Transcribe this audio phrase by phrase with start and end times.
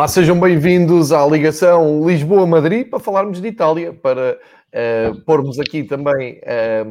[0.00, 4.40] Lá sejam bem-vindos à ligação Lisboa-Madrid para falarmos de Itália, para
[4.72, 6.82] eh, pormos aqui também eh,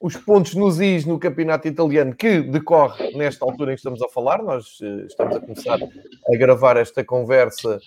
[0.00, 4.08] os pontos nos is no campeonato italiano que decorre nesta altura em que estamos a
[4.08, 4.42] falar.
[4.42, 7.78] Nós eh, estamos a começar a gravar esta conversa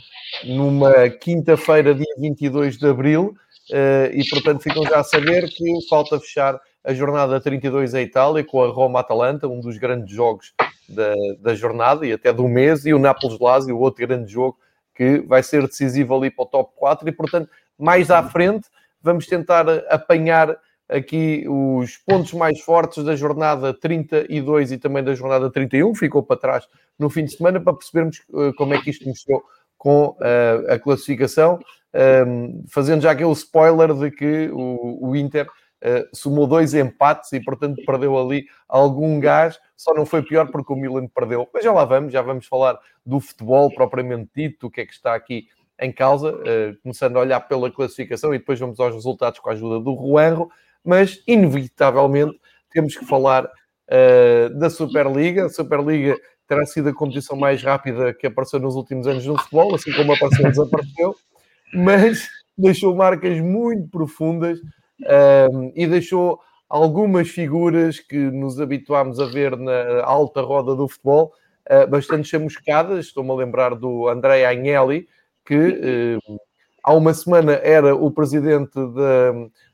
[0.45, 3.33] numa quinta-feira, dia 22 de abril,
[3.73, 8.45] eh, e portanto ficam já a saber que falta fechar a jornada 32 em Itália
[8.45, 10.53] com a Roma-Atalanta, um dos grandes jogos
[10.87, 14.57] da, da jornada e até do mês, e o Nápoles-Lazio, o outro grande jogo
[14.99, 18.67] que vai ser decisivo ali para o top 4 e, portanto, mais à frente
[19.01, 20.57] vamos tentar apanhar
[20.89, 26.35] aqui os pontos mais fortes da jornada 32 e também da jornada 31, ficou para
[26.35, 29.41] trás no fim de semana, para percebermos uh, como é que isto mostrou
[29.77, 31.57] com uh, a classificação,
[32.27, 35.47] um, fazendo já aquele spoiler de que o Inter
[35.83, 40.73] uh, somou dois empates e, portanto, perdeu ali algum gás, só não foi pior porque
[40.73, 41.47] o Milan perdeu.
[41.53, 44.93] Mas já lá vamos, já vamos falar do futebol propriamente dito, o que é que
[44.93, 45.47] está aqui
[45.79, 49.53] em causa, uh, começando a olhar pela classificação e depois vamos aos resultados com a
[49.53, 50.49] ajuda do Ruanro,
[50.83, 52.37] mas inevitavelmente
[52.71, 55.45] temos que falar uh, da Superliga.
[55.45, 59.73] A Superliga terá sido a competição mais rápida que apareceu nos últimos anos no futebol,
[59.75, 61.15] assim como apareceu desapareceu,
[61.73, 62.27] mas
[62.57, 64.59] deixou marcas muito profundas
[65.51, 71.33] um, e deixou algumas figuras que nos habituámos a ver na alta roda do futebol
[71.69, 73.05] uh, bastante chamuscadas.
[73.05, 75.07] Estou-me a lembrar do André Agnelli,
[75.45, 76.39] que uh,
[76.83, 79.31] há uma semana era o presidente da,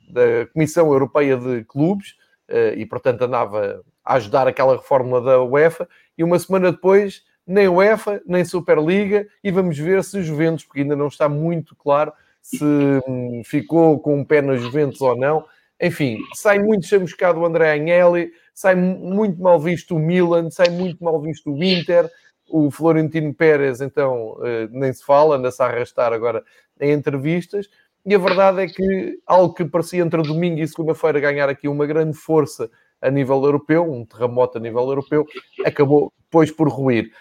[0.10, 2.16] da Comissão Europeia de Clubes
[2.50, 7.68] uh, e, portanto, andava a ajudar aquela reforma da UEFA, e uma semana depois nem
[7.68, 12.12] UEFA, nem Superliga, e vamos ver se Juventus, porque ainda não está muito claro
[12.46, 15.44] se hum, ficou com um pé na Juventus ou não.
[15.82, 21.04] Enfim, sai muito chamuscado o André Agnelli, sai muito mal visto o Milan, sai muito
[21.04, 22.08] mal visto o Inter,
[22.48, 26.44] o Florentino Pérez, então, eh, nem se fala, anda-se a arrastar agora
[26.80, 27.68] em entrevistas.
[28.06, 31.88] E a verdade é que algo que parecia entre domingo e segunda-feira ganhar aqui uma
[31.88, 32.70] grande força
[33.02, 35.26] a nível europeu, um terremoto a nível europeu,
[35.66, 37.12] acabou depois por ruir.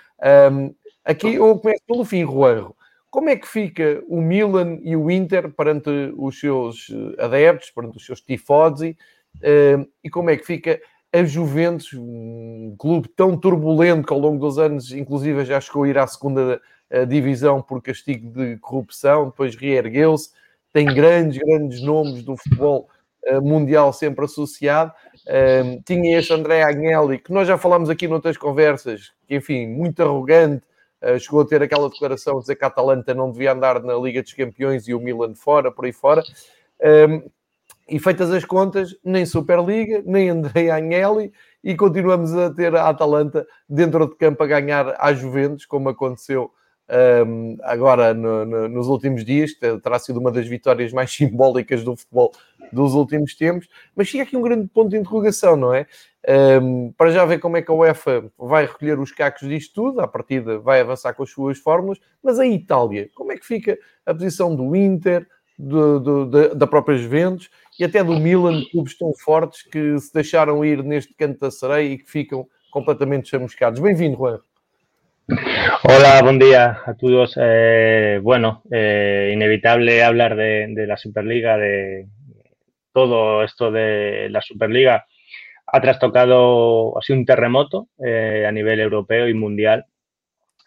[0.52, 2.76] Um, aqui eu começo pelo fim, Juanro.
[3.14, 7.96] Como é que fica o Milan e o Inter perante os seus eh, adeptos, perante
[7.96, 8.98] os seus tifosi,
[9.36, 10.80] um, e como é que fica
[11.12, 15.88] a Juventus, um clube tão turbulento que ao longo dos anos, inclusive, já chegou a
[15.88, 16.60] ir à segunda
[16.90, 20.30] uh, divisão por castigo de corrupção, depois reergueu-se,
[20.72, 22.88] tem grandes, grandes nomes do futebol
[23.40, 24.92] mundial sempre associado.
[25.86, 30.64] Tinha este André Agnelli, que nós já falámos aqui noutras conversas, que, enfim, muito arrogante,
[31.18, 34.22] chegou a ter aquela declaração de dizer que a Atalanta não devia andar na Liga
[34.22, 36.22] dos Campeões e o Milan fora, por aí fora.
[37.08, 37.28] Um,
[37.88, 41.32] e feitas as contas, nem Superliga, nem André Agnelli,
[41.62, 46.50] e continuamos a ter a Atalanta dentro de campo a ganhar à Juventus, como aconteceu
[47.26, 51.82] um, agora no, no, nos últimos dias, que terá sido uma das vitórias mais simbólicas
[51.82, 52.32] do futebol
[52.72, 55.86] dos últimos tempos, mas fica aqui um grande ponto de interrogação, não é?
[56.26, 60.00] Um, para já ver como é que a UEFA vai recolher os cacos disto tudo,
[60.00, 63.78] a partida vai avançar com as suas fórmulas, mas a Itália, como é que fica
[64.06, 65.26] a posição do Inter,
[65.58, 70.12] do, do, da, da própria Juventus e até do Milan, clubes tão fortes que se
[70.12, 73.80] deixaram ir neste canto da sereia e que ficam completamente chamuscados.
[73.80, 74.40] Bem-vindo, Juan.
[75.26, 77.38] Hola, buen día a todos.
[77.40, 82.08] Eh, bueno, eh, inevitable hablar de, la Superliga, de
[82.92, 85.06] todo esto de la Superliga.
[85.66, 89.86] Ha trastocado, ha sido un terremoto eh, a nivel europeo y mundial.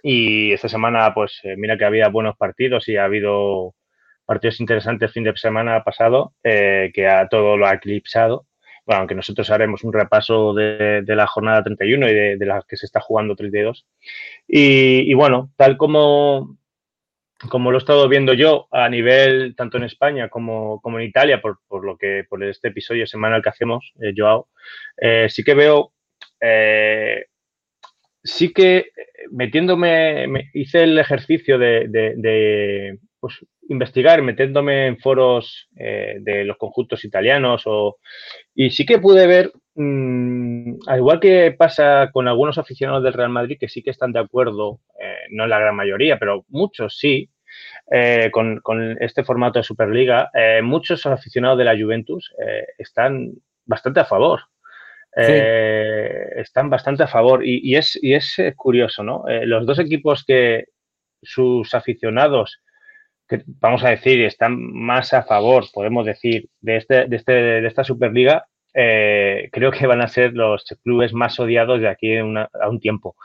[0.01, 3.75] Y esta semana, pues mira que había buenos partidos y ha habido
[4.25, 8.47] partidos interesantes fin de semana pasado, que a todo lo ha eclipsado.
[8.87, 12.77] Bueno, aunque nosotros haremos un repaso de, la jornada 31 y de, de, la que
[12.77, 13.85] se está jugando 32.
[14.47, 16.57] Y, y bueno, tal como,
[17.49, 21.41] como lo he estado viendo yo a nivel tanto en España como, como en Italia,
[21.41, 24.47] por, por, lo que por este episodio semanal que hacemos, eh, Joao,
[24.95, 25.91] eh, sí que veo,
[26.39, 27.25] eh,
[28.23, 28.91] sí que
[29.31, 37.03] metiéndome, me, hice el ejercicio de pues, investigar metiéndome en foros eh, de los conjuntos
[37.03, 37.97] italianos o,
[38.53, 43.29] y sí que pude ver, mmm, al igual que pasa con algunos aficionados del Real
[43.29, 47.29] Madrid que sí que están de acuerdo, eh, no la gran mayoría, pero muchos sí,
[47.91, 48.61] eh, con,
[48.99, 52.33] este formato de Superliga, eh, muchos aficionados de la Juventus
[52.77, 53.31] están
[53.65, 54.41] bastante a favor.
[55.15, 59.23] están bastante a favor y, es, y es curioso, ¿no?
[59.45, 60.65] los dos equipos que
[61.23, 62.61] sus aficionados,
[63.27, 67.67] que, vamos a decir, están más a favor, podemos decir, de, este, de, este, de
[67.67, 72.79] esta Superliga, creo que van a ser los clubes más odiados de aquí a un
[72.79, 73.15] tiempo.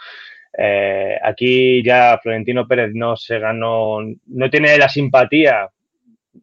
[0.57, 5.69] Eh, aquí ya Florentino Pérez no se ganó, no tiene la simpatía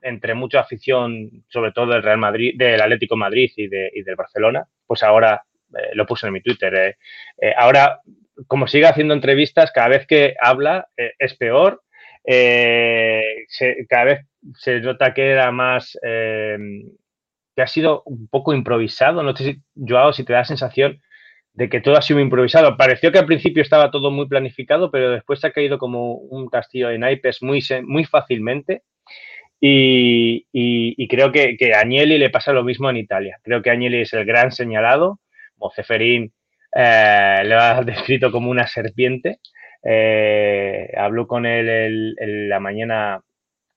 [0.01, 4.65] entre mucha afición, sobre todo del Real Madrid, del Atlético Madrid y, de, del Barcelona.
[4.85, 5.43] Pues ahora
[5.75, 6.97] eh, lo puse en mi Twitter.
[7.39, 7.99] Eh, ahora,
[8.47, 11.81] como sigue haciendo entrevistas, cada vez que habla es peor.
[13.87, 15.97] Cada vez se nota que era más
[17.59, 19.21] que ha sido un poco improvisado.
[19.21, 21.01] No sé si, Joao, si te da la sensación
[21.53, 22.77] de que todo ha sido improvisado.
[22.77, 26.47] Pareció que al principio estaba todo muy planificado, pero después se ha caído como un
[26.47, 28.83] castillo de naipes muy, muy fácilmente.
[29.59, 33.39] Y, creo que, a Agnelli le pasa lo mismo en Italia.
[33.43, 35.19] Creo que Agnelli es el gran señalado.
[35.57, 36.31] Moceferín
[36.73, 39.39] eh, le ha descrito como una serpiente.
[39.83, 42.15] Eh, habló con él
[42.49, 43.21] la mañana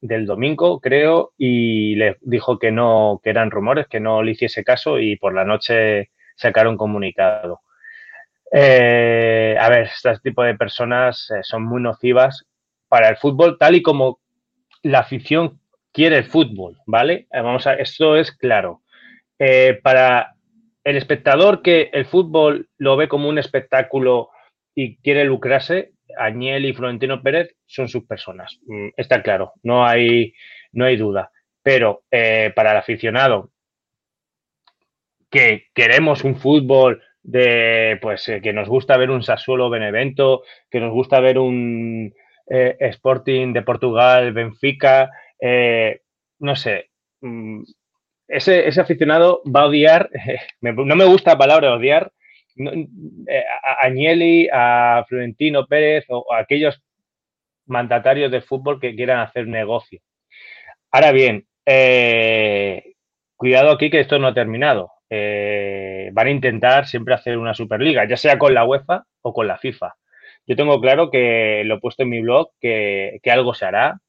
[0.00, 4.64] del domingo, creo, y le dijo que no, que eran rumores, que no le hiciese
[4.64, 7.60] caso y por la noche sacaron comunicado.
[8.52, 12.44] Eh, a ver, este tipo de personas eh, son muy nocivas
[12.88, 14.18] para el fútbol, tal y como
[14.82, 15.60] la afición
[15.92, 17.26] quiere el fútbol, ¿vale?
[17.30, 18.82] Vamos a, esto es claro.
[19.82, 20.34] para
[20.84, 24.31] el espectador que el fútbol lo ve como un espectáculo
[24.74, 28.58] y quiere lucrarse, Añel y Florentino Pérez son sus personas.
[28.66, 30.34] Mm, está claro, no hay,
[30.72, 31.30] no hay duda.
[31.62, 33.52] Pero para el aficionado
[35.32, 40.78] que queremos un fútbol de pues eh, que nos gusta ver un Sassuolo Benevento, que
[40.78, 42.12] nos gusta ver un
[42.48, 45.10] eh, Sporting de Portugal, Benfica,
[45.40, 46.02] eh,
[46.40, 46.90] no sé.
[47.22, 47.62] Mm,
[48.28, 50.10] ese, ese, aficionado va a odiar,
[50.60, 52.12] no me gusta la palabra odiar,
[52.58, 56.82] a Agnelli, a Florentino Pérez o a aquellos
[57.66, 60.00] mandatarios de fútbol que quieran hacer negocio.
[60.90, 61.46] Ahora bien,
[63.36, 64.90] cuidado aquí que esto no ha terminado.
[65.14, 69.46] Eh, van a intentar siempre hacer una Superliga, ya sea con la UEFA o con
[69.46, 69.94] la FIFA.
[70.46, 74.00] Yo tengo claro que lo he puesto en mi blog, que, algo se hará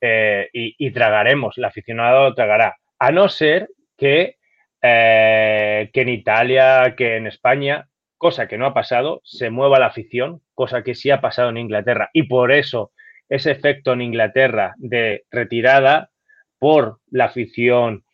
[0.00, 4.36] eh, y, tragaremos, el aficionado lo tragará, a no ser que,
[4.82, 9.86] eh, que en Italia, que en España, cosa que no ha pasado, se mueva la
[9.86, 12.10] afición, cosa que sí ha pasado en Inglaterra.
[12.12, 12.92] Y por eso
[13.28, 16.10] ese efecto en Inglaterra de retirada
[16.58, 18.04] por la afición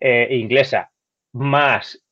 [0.00, 0.90] inglesa
[1.32, 2.04] más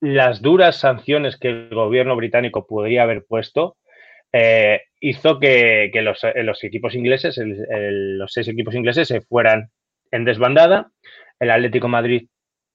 [0.00, 3.76] las duras sanciones que el gobierno británico podría haber puesto,
[4.32, 9.70] eh, hizo que, eh, los, equipos ingleses, los seis equipos ingleses, se fueran
[10.10, 10.90] en desbandada.
[11.38, 12.28] El Atlético Madrid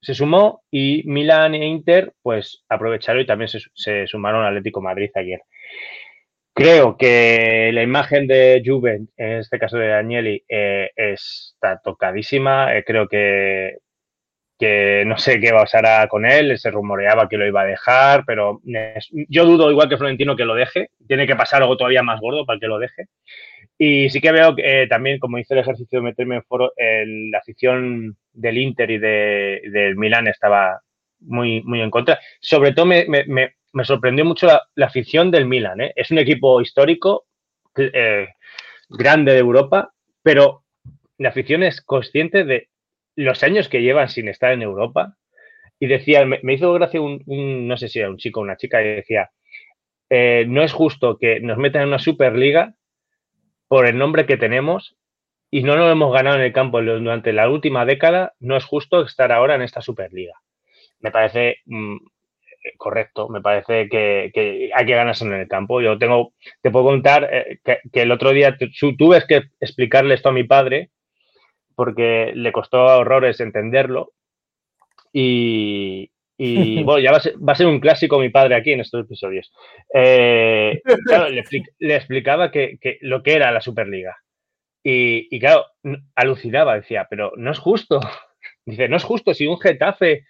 [0.05, 5.09] se sumó y Milan e Inter, pues aprovecharon y también se, sumaron al Atlético Madrid
[5.15, 5.41] ayer.
[6.53, 12.69] Creo que la imagen de Juve, en este caso de Danieli, eh, está tocadísima.
[12.85, 13.79] creo que
[14.57, 18.61] que no sé qué pasará con él, se rumoreaba que lo iba a dejar, pero
[18.63, 22.45] yo dudo igual que Florentino que lo deje, tiene que pasar algo todavía más gordo
[22.45, 23.07] para que lo deje.
[23.77, 27.39] Y sí que veo eh, también, como hice el ejercicio de meterme en foro, la
[27.39, 30.81] afición del Inter y de, del Milán estaba
[31.19, 32.19] muy, muy en contra.
[32.39, 33.05] Sobre todo me,
[33.83, 35.81] sorprendió mucho la, afición del Milán.
[35.81, 35.93] ¿eh?
[35.95, 37.25] Es un equipo histórico,
[37.77, 38.27] eh,
[38.89, 40.63] grande de Europa, pero
[41.17, 42.69] la afición es consciente de
[43.15, 45.17] los años que llevan sin estar en Europa.
[45.79, 48.81] Y decía, me, hizo gracia un, no sé si era un chico o una chica,
[48.81, 49.29] y decía,
[50.09, 52.73] eh, no es justo que nos metan en una Superliga
[53.67, 54.95] por el nombre que tenemos
[55.51, 59.01] y no lo hemos ganado en el campo durante la última década, no es justo
[59.03, 60.33] estar ahora en esta Superliga.
[60.99, 61.97] Me parece mm,
[62.77, 65.81] correcto, me parece que, hay que ganarse en el campo.
[65.81, 68.57] Yo tengo, te puedo contar eh, que, que, el otro día
[68.97, 70.89] tuve que explicarle esto a mi padre
[71.75, 74.13] porque le costó horrores entenderlo.
[75.13, 76.11] Y,
[76.83, 79.51] bueno, ya va a, ser, un clásico mi padre aquí en estos episodios.
[79.93, 84.17] Eh, claro, le, explicaba que, lo que era la Superliga.
[84.83, 85.65] Y, y, claro,
[86.13, 87.99] alucinaba, decía, pero no es justo.
[88.65, 90.25] Dice, no es justo si un Getafe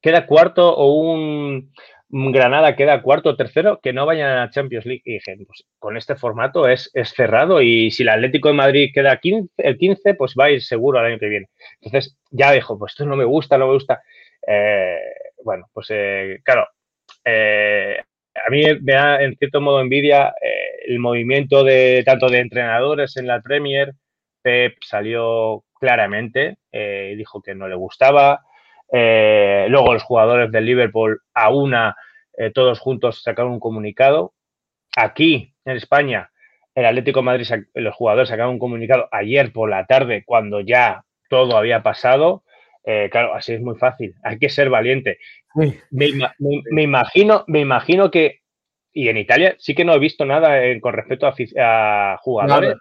[0.00, 1.72] queda cuarto o un,
[2.08, 5.02] Granada queda cuarto o tercero, que no vayan a Champions League.
[5.04, 9.20] Y dije, pues con este formato es, cerrado y si el Atlético de Madrid queda
[9.56, 11.48] el 15, pues va a ir seguro al año que viene.
[11.80, 14.02] Entonces ya dijo, pues esto no me gusta, no me gusta.
[14.46, 14.98] Eh,
[15.44, 16.66] bueno, pues eh, claro,
[17.24, 17.98] eh,
[18.34, 20.34] a mí me da en cierto modo envidia
[20.86, 23.94] el movimiento de tanto de entrenadores en la Premier,
[24.42, 28.44] Pep salió claramente eh, y dijo que no le gustaba.
[28.92, 31.96] Eh, luego los jugadores del Liverpool a una,
[32.36, 34.34] eh, todos juntos sacaron un comunicado.
[34.96, 36.30] Aquí, en España,
[36.74, 41.56] el Atlético Madrid, los jugadores sacaron un comunicado ayer por la tarde, cuando ya todo
[41.56, 42.44] había pasado.
[43.10, 44.14] Claro, así es muy fácil.
[44.22, 45.18] Hay que ser valiente.
[45.90, 48.40] Me, imagino, me imagino que,
[48.92, 51.26] y en Italia sí que no he visto nada con respecto
[51.58, 52.76] a, jugadores.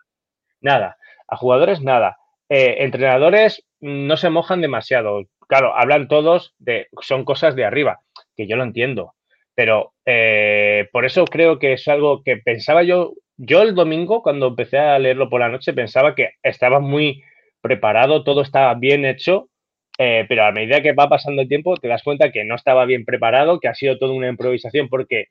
[0.61, 0.97] Nada.
[1.27, 2.17] A jugadores, nada.
[2.49, 7.99] entrenadores no se mojan demasiado claro, hablan todos de, son cosas de arriba,
[8.35, 9.13] que yo lo entiendo,
[9.53, 14.47] pero eh, por eso creo que es algo que pensaba yo, yo el domingo cuando
[14.47, 17.23] empecé a leerlo por la noche pensaba que estaba muy
[17.61, 19.49] preparado, todo estaba bien hecho,
[19.97, 22.85] eh, pero a medida que va pasando el tiempo te das cuenta que no estaba
[22.85, 25.27] bien preparado, que ha sido toda una improvisación porque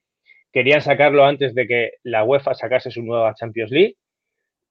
[0.52, 3.96] querían sacarlo antes de que la UEFA sacase su nueva Champions League.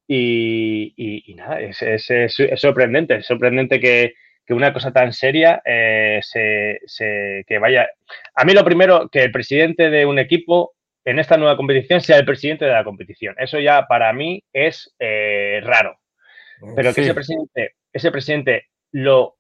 [0.08, 4.14] Y, nada, es, es, sorprendente, es sorprendente que,
[4.46, 7.90] que una cosa tan seria eh, se, que vaya.
[8.36, 10.74] A mí lo primero, que el presidente de un equipo
[11.06, 13.36] en esta nueva competición sea el presidente de la competición.
[13.38, 15.98] Eso ya para mí es eh, raro.
[16.76, 19.38] Pero que ese presidente, ese presidente lo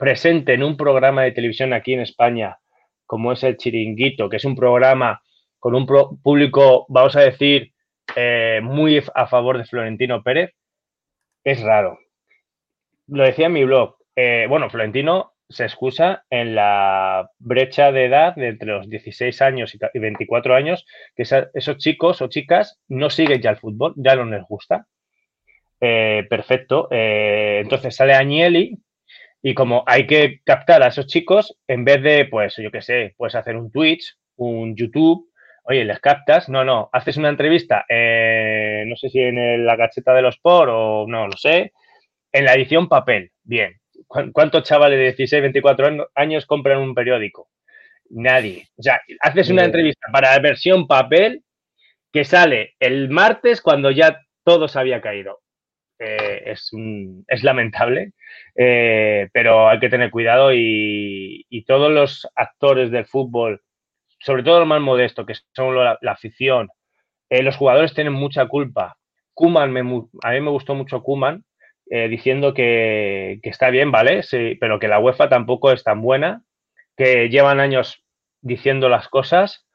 [0.00, 2.58] presente en un programa de televisión aquí en España,
[3.04, 5.20] como es el Chiringuito, que es un programa
[5.58, 7.74] con un público, vamos a decir,
[8.16, 10.54] eh, muy a favor de Florentino Pérez,
[11.44, 11.98] es raro.
[13.08, 18.34] Lo decía en mi blog, eh, bueno, Florentino se excusa en la brecha de edad
[18.36, 23.42] de entre los 16 años y 24 años, que esos chicos o chicas no siguen
[23.42, 24.86] ya el fútbol, ya no les gusta.
[25.78, 26.88] Eh, perfecto.
[26.90, 28.78] Entonces sale Agnelli
[29.42, 33.14] y como hay que captar a esos chicos, en vez de, pues, yo qué sé,
[33.16, 35.30] puedes hacer un Twitch, un YouTube,
[35.64, 40.22] oye, les captas, no, no, haces una entrevista, no sé si en la gacheta de
[40.22, 41.72] los por o no lo sé,
[42.32, 43.80] en la edición papel, bien,
[44.32, 47.48] ¿Cuántos chavales de 16, 24 años compran un periódico?
[48.10, 48.68] Nadie.
[48.76, 51.44] O sea, haces una entrevista para la versión papel
[52.12, 55.40] que sale el martes cuando ya todo se había caído.
[56.02, 56.70] Eh, es,
[57.28, 58.12] es, lamentable,
[58.56, 63.60] eh, pero hay que tener cuidado y, todos los actores del fútbol,
[64.18, 66.68] sobre todo los más modestos, que son la, afición,
[67.28, 68.96] eh, los jugadores tienen mucha culpa.
[69.34, 71.44] Kuman, a mí me gustó mucho Kuman,
[71.84, 74.22] diciendo que, está bien, ¿vale?
[74.22, 76.42] Sí, pero que la UEFA tampoco es tan buena,
[76.96, 78.02] que llevan años
[78.40, 79.68] diciendo las cosas,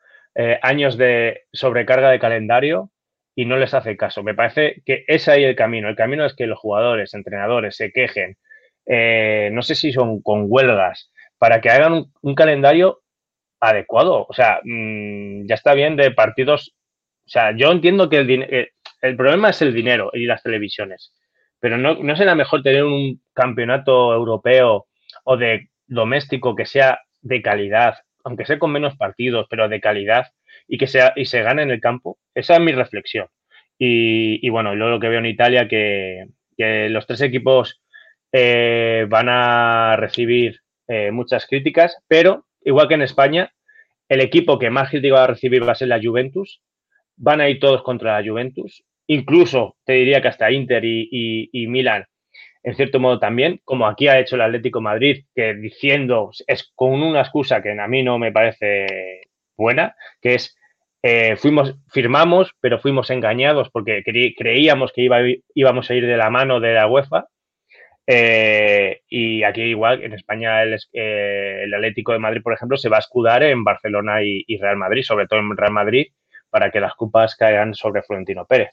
[0.63, 2.89] años de sobrecarga de calendario
[3.35, 4.23] y no les hace caso.
[4.23, 5.89] Me parece que es ahí el camino.
[5.89, 8.37] El camino es que los jugadores, entrenadores se quejen,
[8.85, 13.01] eh, no sé si son con huelgas, para que hagan un, calendario
[13.59, 14.25] adecuado.
[14.29, 16.75] O sea, mm, ya está bien de partidos.
[17.25, 18.69] O sea, yo entiendo que el,
[19.01, 21.11] el problema es el dinero y las televisiones
[21.65, 24.85] pero no, no será mejor tener un campeonato europeo
[25.23, 30.27] o de doméstico que sea de calidad, aunque sea con menos partidos, pero de calidad
[30.67, 32.17] y que sea y se gane en el campo.
[32.33, 33.27] Esa es mi reflexión.
[33.77, 37.81] Y, bueno, luego lo que veo en Italia que, que los tres equipos
[38.31, 43.51] eh, van a recibir eh, muchas críticas, pero igual que en España,
[44.07, 46.61] el equipo que más crítica va a recibir va a ser la Juventus.
[47.17, 51.67] Van a ir todos contra la Juventus incluso te diría que hasta Inter y, y,
[51.67, 52.05] Milan,
[52.63, 57.01] en cierto modo también, como aquí ha hecho el Atlético Madrid, que diciendo, es con
[57.01, 59.21] una excusa que a mí no me parece
[59.57, 60.55] buena, que es
[61.07, 65.19] eh, fuimos, firmamos, pero fuimos engañados porque creíamos que iba,
[65.53, 67.27] íbamos a ir de la mano de la UEFA.
[68.07, 72.89] Eh, y aquí igual, en España el, eh, el, Atlético de Madrid, por ejemplo, se
[72.89, 76.07] va a escudar en Barcelona y, y Real Madrid, sobre todo en Real Madrid,
[76.49, 78.71] para que las copas caigan sobre Florentino Pérez.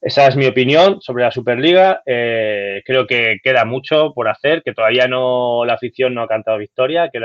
[0.00, 2.00] Esa es mi opinión sobre la Superliga.
[2.06, 7.10] Creo que queda mucho por hacer, que todavía no la afición no ha cantado victoria,
[7.12, 7.20] que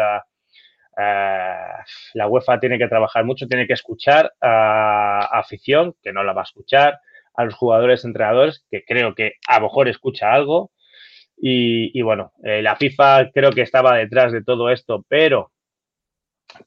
[0.98, 1.84] la, eh,
[2.14, 6.42] la UEFA tiene que trabajar mucho, tiene que escuchar a, afición, que no la va
[6.42, 7.00] a escuchar,
[7.36, 10.72] a los jugadores, entrenadores, que creo que a lo mejor escucha algo.
[11.46, 15.52] Y, bueno, eh, la FIFA creo que estaba detrás de todo esto, pero,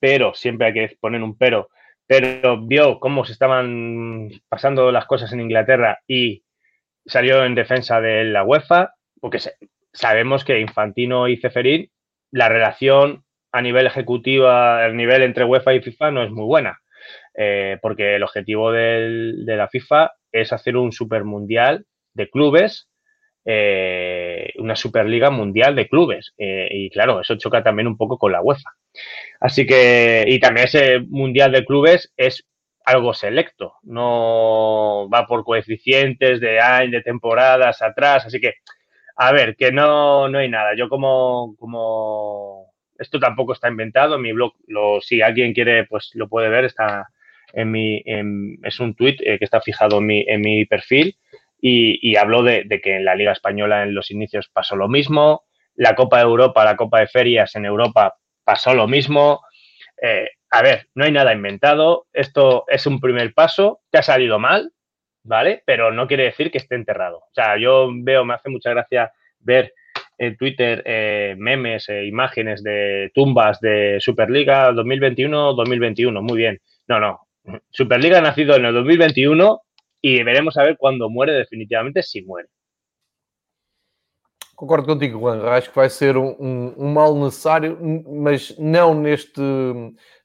[0.01, 1.71] pero, siempre hay que poner un pero,
[2.07, 6.45] pero vio cómo se estaban pasando las cosas en Inglaterra y
[7.07, 9.39] salió en defensa de la UEFA, porque
[9.93, 11.91] sabemos que Infantino y Ceferín,
[12.31, 13.25] la relación
[13.57, 16.79] a nivel ejecutivo, a nivel entre UEFA y FIFA no es muy buena,
[17.35, 22.91] eh, porque el objetivo de la FIFA es hacer un supermundial de clubes,
[23.47, 28.33] eh, una superliga mundial de clubes, eh, y claro, eso choca también un poco con
[28.33, 28.71] la UEFA.
[29.41, 32.45] Así que, y también ese Mundial de Clubes es
[32.85, 38.55] algo selecto, no va por coeficientes de años, de temporadas atrás, así que,
[39.17, 40.75] a ver, que no, no hay nada.
[40.77, 46.11] Yo como, como, esto tampoco está inventado, en mi blog, lo, si alguien quiere, pues
[46.15, 47.09] lo puede ver, está
[47.53, 48.03] en mi,
[48.63, 51.17] es un tuit eh, que está fijado en mi, en perfil
[51.61, 54.89] y, y hablo de, de, que en la Liga Española en los inicios pasó lo
[54.89, 59.43] mismo, la Copa de Europa, la Copa de Ferias en Europa pasó lo mismo.
[60.01, 64.39] Eh, a ver, no hay nada inventado, esto es un primer paso, te ha salido
[64.39, 64.73] mal,
[65.23, 65.63] ¿vale?
[65.67, 67.19] Pero no quiere decir que esté enterrado.
[67.19, 69.75] O sea, yo veo, me hace mucha gracia ver
[70.19, 76.23] en Twitter eh, memes, e imágenes de tumbas de Superliga 2021-2021.
[76.23, 76.61] Muy bien.
[76.89, 77.21] No, no.
[77.71, 79.61] Superliga ha nacido en el 2021
[80.01, 82.49] y veremos a ver cuándo muere definitivamente, si muere.
[84.57, 85.47] Concordo contigo, Juan.
[85.49, 89.43] Acho que vai ser um, um, um, mal necessário, mas não neste,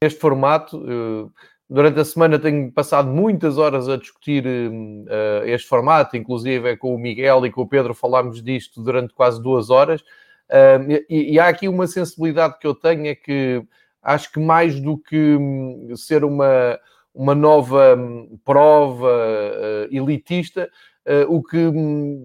[0.02, 1.34] neste formato.
[1.72, 6.94] Durante a semana tenho passado muitas horas a discutir uh, este formato, inclusive é com
[6.94, 10.02] o Miguel e com o Pedro falámos disto durante quase duas horas.
[10.02, 13.64] Uh, e, e, há aqui uma sensibilidade que eu tenho, é que
[14.04, 16.78] acho que mais do que hum, ser uma,
[17.14, 17.98] uma nova
[18.44, 20.70] prova uh, elitista,
[21.04, 21.58] Uh, o que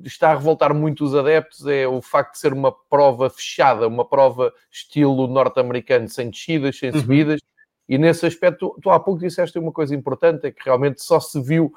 [0.04, 4.06] está a revoltar muito os adeptos é o facto de ser uma prova fechada, uma
[4.06, 6.98] prova estilo norte-americano, sem descidas, sem uhum.
[7.88, 11.20] E nesse aspecto, tu, tu, há pouco disseste uma coisa importante, é que realmente só
[11.20, 11.72] se viu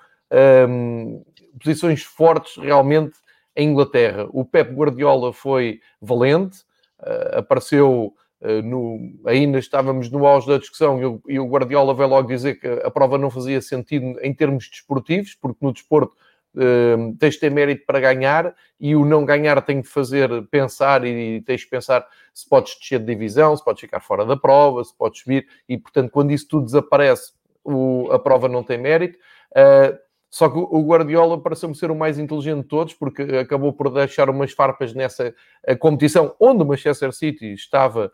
[0.67, 1.23] um,
[1.61, 3.17] posições fortes realmente
[3.55, 4.27] em Inglaterra.
[4.31, 6.59] O Pep Guardiola foi valente,
[6.99, 11.93] uh, apareceu uh, no, ainda estávamos no auge da discussão e o, e o Guardiola
[11.93, 16.15] veio logo dizer que a prova não fazia sentido em termos desportivos, porque no desporto
[16.55, 21.05] Uh, tens de ter mérito para ganhar e o não ganhar tem de fazer pensar
[21.05, 24.83] e tens de pensar se podes descer de divisão, se podes ficar fora da prova,
[24.83, 27.33] se podes subir e, portanto, quando isso tudo desaparece,
[27.63, 29.17] o, a prova não tem mérito.
[29.51, 29.97] Uh,
[30.29, 34.29] só que o Guardiola pareceu-me ser o mais inteligente de todos, porque acabou por deixar
[34.29, 35.33] umas farpas nessa
[35.79, 38.11] competição onde o Manchester City estava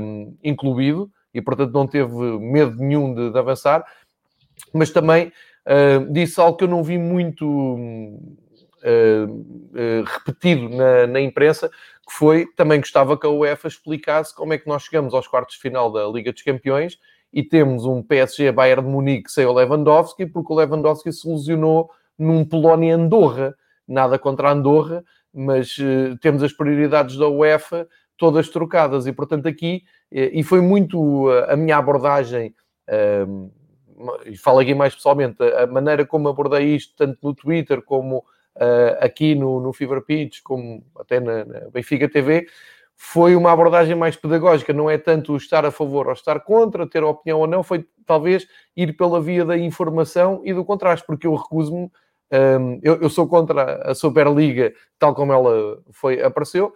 [0.00, 3.84] um, incluído e, portanto, não teve medo nenhum de, de avançar.
[4.74, 5.32] Mas também
[5.66, 8.44] Uh, disse algo que eu não vi muito uh,
[10.04, 14.66] repetido na, na, imprensa, que foi também gostava que a UEFA explicasse como é que
[14.66, 16.98] nós chegamos aos quartos de final da Liga dos Campeões
[17.32, 21.90] e temos um PSG Bayern de Munique sem o Lewandowski, porque o Lewandowski se lesionou
[22.18, 23.54] num Polónia-Andorra.
[23.86, 25.76] Nada contra Andorra, mas
[26.20, 31.76] temos as prioridades da UEFA todas trocadas e, portanto, aqui, e foi muito a minha
[31.76, 32.54] abordagem
[34.26, 38.18] e falo aqui mais pessoalmente, a maneira como abordei isto, tanto no Twitter como
[38.56, 42.46] uh, aqui no, no Fever Pitch, como até na, na, Benfica TV,
[42.96, 47.02] foi uma abordagem mais pedagógica, não é tanto estar a favor ou estar contra, ter
[47.02, 51.34] opinião ou não, foi talvez ir pela via da informação e do contraste, porque eu
[51.34, 51.90] recuso-me,
[52.32, 56.72] um, eu, eu, sou contra a Superliga tal como ela foi, apareceu,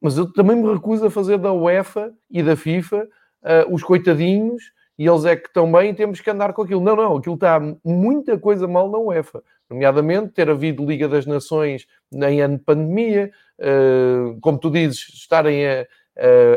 [0.00, 3.08] mas eu também me recuso a fazer da UEFA e da FIFA
[3.42, 6.80] uh, os coitadinhos e eles é que e temos que andar com aquilo.
[6.80, 11.86] Não, não, aquilo está muita coisa mal na UEFA, nomeadamente ter havido Liga das Nações
[12.12, 15.86] em ano de pandemia, uh, como tu dizes, estarem a,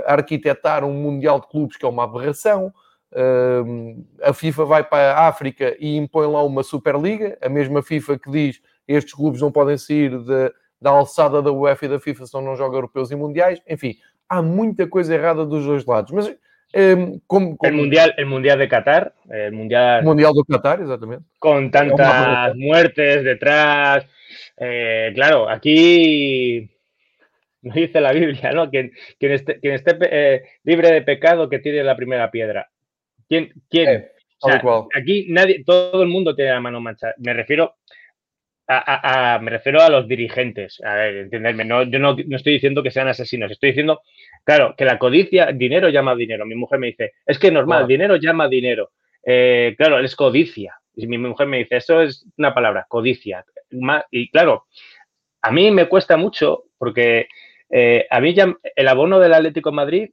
[0.05, 2.73] a, arquitetar um Mundial de Clubes que é uma aberração.
[3.11, 8.19] Uh, a FIFA vai para a África e impõe lá uma Superliga, a mesma FIFA
[8.19, 12.25] que diz estes clubes não podem sair de, da alçada da UEFA e da FIFA
[12.25, 13.61] se não jogam europeus e mundiais.
[13.67, 13.95] Enfim,
[14.27, 16.11] há muita coisa errada dos dois lados.
[16.11, 16.33] Mas
[16.73, 17.69] Eh, como, como...
[17.69, 20.03] El, mundial, el Mundial de Qatar, el Mundial...
[20.03, 21.25] Mundial de Qatar, exactamente.
[21.39, 24.05] Con tantas muertes detrás.
[24.57, 26.69] Eh, claro, aquí
[27.61, 28.69] no dice la Biblia, ¿no?
[28.69, 32.69] Quien, quien esté, quien esté eh, libre de pecado que tire la primera piedra.
[33.27, 33.51] ¿Quién?
[33.69, 33.89] quién?
[33.89, 34.61] Eh, o sea,
[34.95, 37.13] aquí nadie, todo el mundo tiene la mano manchada.
[37.17, 37.75] Me refiero
[38.67, 40.81] a, a, a, me refiero a los dirigentes.
[40.83, 44.01] A ver, entenderme, no, yo no, no, estoy diciendo que sean asesinos, estoy diciendo
[44.49, 46.43] Claro, que la codicia, dinero llama dinero.
[46.43, 48.93] Mi mujer me dice, es que normal, dinero llama dinero.
[49.23, 50.73] Eh, claro, es codicia.
[50.95, 53.45] Y mi mujer me dice, eso es una palabra, codicia.
[54.09, 54.65] Y claro,
[55.43, 57.27] a mí me cuesta mucho porque
[57.69, 60.09] eh, a mí ya el abono del Atlético de Madrid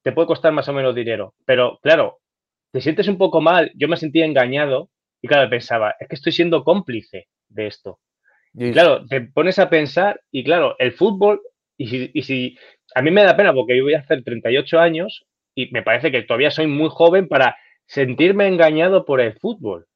[0.00, 2.20] te puede costar más o menos dinero, pero claro,
[2.72, 3.70] te sientes un poco mal.
[3.74, 4.88] Yo me sentía engañado
[5.20, 8.00] y claro, pensaba, es que estoy siendo cómplice de esto.
[8.54, 11.42] Y claro, te pones a pensar y claro, el fútbol,
[11.76, 12.58] y si, y si
[12.94, 16.10] a mí me da pena porque yo voy a hacer 38 años y me parece
[16.10, 19.86] que todavía soy muy joven para sentirme engañado por el fútbol.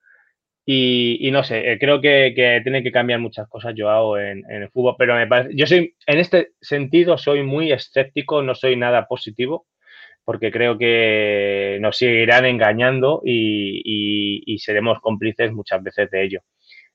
[0.71, 4.69] Y, no sé, eh, creo que, que que cambiar muchas cosas, Joao, en, en el
[4.69, 9.07] fútbol, pero me parece, yo soy, en este sentido, soy muy escéptico, no soy nada
[9.07, 9.67] positivo.
[10.29, 16.41] porque creo que nos seguirán engañando y, seremos cómplices muchas veces de ello.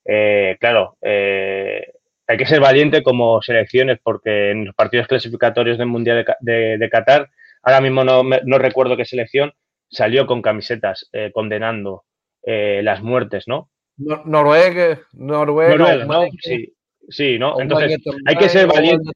[0.05, 1.93] Eh, claro, eh,
[2.33, 7.29] hay que ser valiente como selecciones porque en los partidos clasificatorios del Mundial de, Qatar,
[7.61, 9.53] ahora mismo no, no, recuerdo qué selección,
[9.89, 12.03] salió con camisetas eh, condenando
[12.45, 13.69] las muertes, ¿no?
[13.95, 16.25] Noruega, Noruega, ¿no?
[16.41, 16.73] Sí,
[17.07, 17.61] sí, ¿no?
[17.61, 19.11] Entonces, hay que ser valiente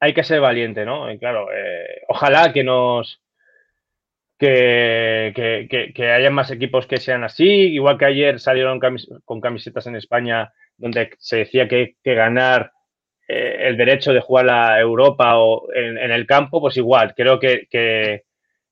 [0.00, 1.10] hay que ser valiente, ¿no?
[1.10, 3.20] Y claro, eh, ojalá que nos.
[4.38, 5.32] Que,
[5.94, 7.44] que, haya más equipos que sean así.
[7.44, 8.80] Igual que ayer salieron
[9.24, 12.72] con camisetas en España donde se decía que, que ganar
[13.28, 17.14] eh, el derecho de jugar a Europa o en, el campo, pues igual.
[17.16, 17.66] Creo que,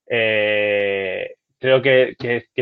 [0.09, 2.15] eh, creo que,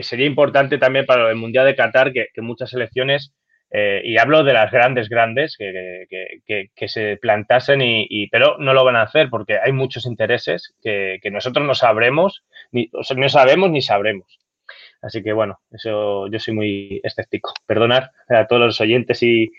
[0.02, 3.34] sería importante también para el Mundial de Qatar que, muchas selecciones
[3.74, 6.06] eh, y hablo de las grandes, grandes, que,
[6.46, 11.18] que, se plantasen, y, pero no lo van a hacer porque hay muchos intereses que,
[11.32, 14.38] nosotros no sabremos, ni, no sabemos ni sabremos.
[15.00, 17.52] Así que bueno, eso yo soy muy escéptico.
[17.66, 19.50] Perdonar a todos los oyentes y,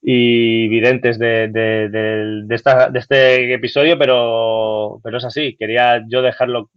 [0.00, 5.56] y videntes de, de, de, esta, de, este episodio, pero, pero es así.
[5.56, 6.70] Quería yo dejarlo,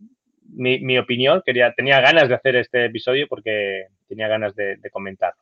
[0.53, 5.41] mi, mi opinión, quería, tenía ganas de hacer este episodio porque tenía ganas de, comentarlo.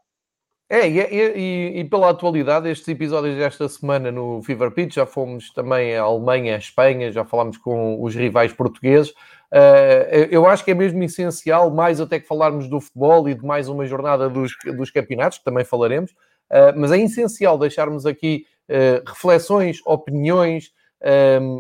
[0.70, 5.50] É, e, e, e, pela atualidade, estes episódios desta semana no Fever Pitch, já fomos
[5.54, 9.12] também à Alemanha, à Espanha, já falámos com os rivais portugueses.
[9.12, 13.46] Uh, eu acho que é mesmo essencial, mais até que falarmos do futebol e de
[13.46, 18.46] mais uma jornada dos, dos campeonatos, que também falaremos, uh, mas é essencial deixarmos aqui
[18.70, 20.72] uh, reflexões, opiniões,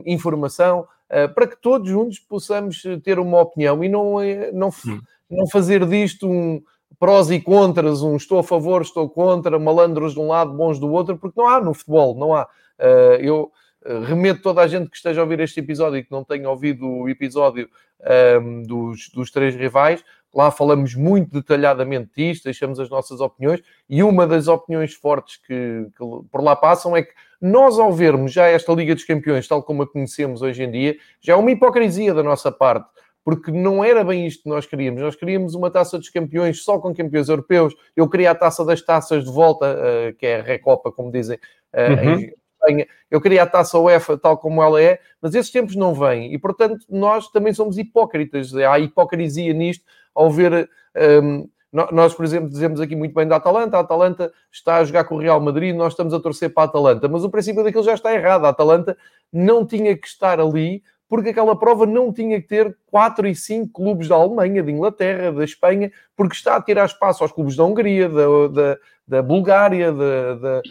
[0.04, 0.88] informação,
[1.36, 4.16] para que todos juntos possamos ter uma opinião e não,
[4.52, 4.72] não,
[5.30, 6.60] não fazer disto um
[7.00, 10.92] prós e contras, um estou a favor, estou contra, malandros de um lado, bons do
[10.92, 12.44] outro, porque não há no futebol, não há.
[12.80, 13.52] Uh, eu
[13.86, 16.50] uh, remeto toda a gente que esteja a ouvir este episódio e que não tenha
[16.50, 22.80] ouvido o episódio um, ehm, dos, dos três rivais, lá falamos muito detalhadamente disto, deixamos
[22.80, 27.14] as nossas opiniões, e uma das opiniões fortes que, que por lá passam é que
[27.42, 30.98] nós, ao vermos já esta Liga dos Campeões, tal como a conhecemos hoje em dia,
[31.22, 32.88] já é uma hipocrisia da nossa parte
[33.28, 35.02] porque não era bem isto que nós queríamos.
[35.02, 37.76] Nós queríamos uma taça dos campeões só com campeões europeus.
[37.94, 41.36] Eu queria a taça das taças de volta, uh, que é a Recopa, como dizem
[41.36, 42.20] uh, uhum.
[42.20, 42.88] em Espanha.
[43.12, 46.34] Eu queria a taça UEFA tal como ela é, mas esses tempos não vêm.
[46.34, 48.56] E, portanto, nós também somos hipócritas.
[48.56, 49.84] Há hipocrisia nisto
[50.16, 50.70] ao ver.
[50.96, 51.50] Um, ehm,
[51.92, 55.16] nós, por exemplo, dizemos aqui muito bem da Atalanta, a Atalanta está a jogar com
[55.16, 57.94] o Real Madrid, nós estamos a torcer para a Atalanta, mas o princípio daquilo já
[57.94, 58.46] está errado.
[58.46, 58.98] A Atalanta
[59.34, 63.72] não tinha que estar ali porque aquela prova não tinha que ter 4 e 5
[63.72, 67.64] clubes da Alemanha, da Inglaterra, da Espanha, porque está a tirar espaço aos clubes da
[67.64, 70.62] Hungria, da, da, da Bulgária, da, da,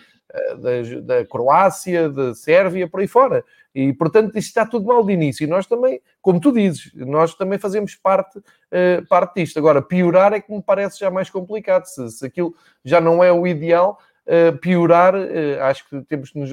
[0.58, 3.44] da, da, Croácia, da Sérvia, por aí fora.
[3.74, 5.44] E, portanto, isto está tudo mal de início.
[5.44, 9.58] E nós também, como tu dizes, nós também fazemos parte, uh, parte disto.
[9.58, 11.84] Agora, piorar é que me parece já mais complicado.
[11.84, 16.38] Se, se aquilo já não é o ideal, uh, piorar, uh, acho que temos de
[16.38, 16.50] nos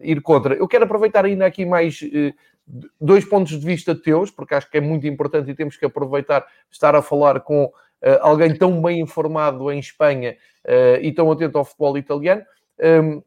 [0.00, 0.54] ir contra.
[0.54, 2.00] Eu quero aproveitar ainda aqui mais
[3.00, 6.46] dois pontos de vista teus, porque acho que é muito importante e temos que aproveitar
[6.70, 7.72] estar a falar com uh,
[8.20, 12.42] alguém tão bem informado em Espanha uh, e tão atento ao futebol italiano.
[12.78, 13.22] Um, ehm,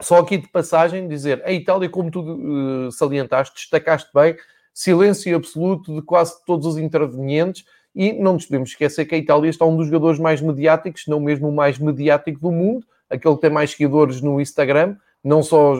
[0.00, 4.36] só aqui de passagem dizer, a Itália, como tu uh, salientaste, destacaste bem,
[4.74, 7.64] silêncio absoluto de quase todos os intervenientes
[7.94, 11.20] e não nos podemos esquecer que a Itália está um dos jogadores mais mediáticos, não
[11.20, 15.76] mesmo o mais mediático do mundo, aquele que tem mais seguidores no Instagram, não só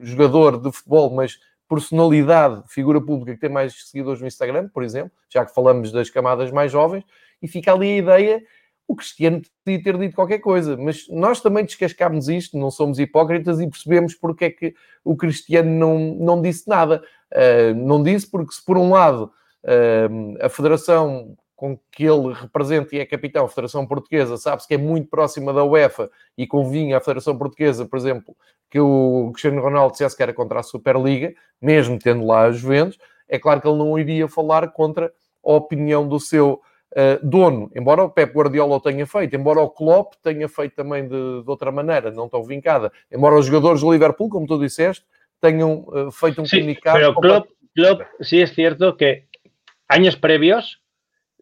[0.00, 5.12] jogador de futebol, mas personalidade, figura pública que tem mais seguidores no Instagram, por exemplo,
[5.28, 7.04] já que falamos das camadas mais jovens,
[7.42, 8.42] e fica ali a ideia,
[8.88, 13.60] o Cristiano podia ter dito qualquer coisa, mas nós também descascámos isto, não somos hipócritas
[13.60, 14.74] e percebemos porque é que
[15.04, 17.02] o Cristiano não, não disse nada.
[17.32, 19.32] Uh, não disse porque se por um lado
[19.64, 24.74] uh, a Federação com que ele representa e é capitão, a Federação Portuguesa, sabe-se que
[24.74, 28.36] é muito próxima da UEFA e convinha à Federação Portuguesa, por exemplo,
[28.70, 32.98] que o Cristiano Ronaldo dissesse que era contra a Superliga, mesmo tendo lá as Juventus,
[33.26, 35.10] é claro que ele não iria falar contra
[35.42, 36.60] a opinião do seu
[36.92, 41.04] uh, dono, embora o Pep Guardiola o tenha feito, embora o Klopp tenha feito também
[41.04, 45.06] de, de outra maneira, não tão vincada, embora os jogadores do Liverpool, como tu disseste,
[45.40, 46.98] tenham uh, feito um sí, comunicado...
[46.98, 49.24] Pero Klopp, Klopp sí es cierto que
[49.88, 50.82] años previos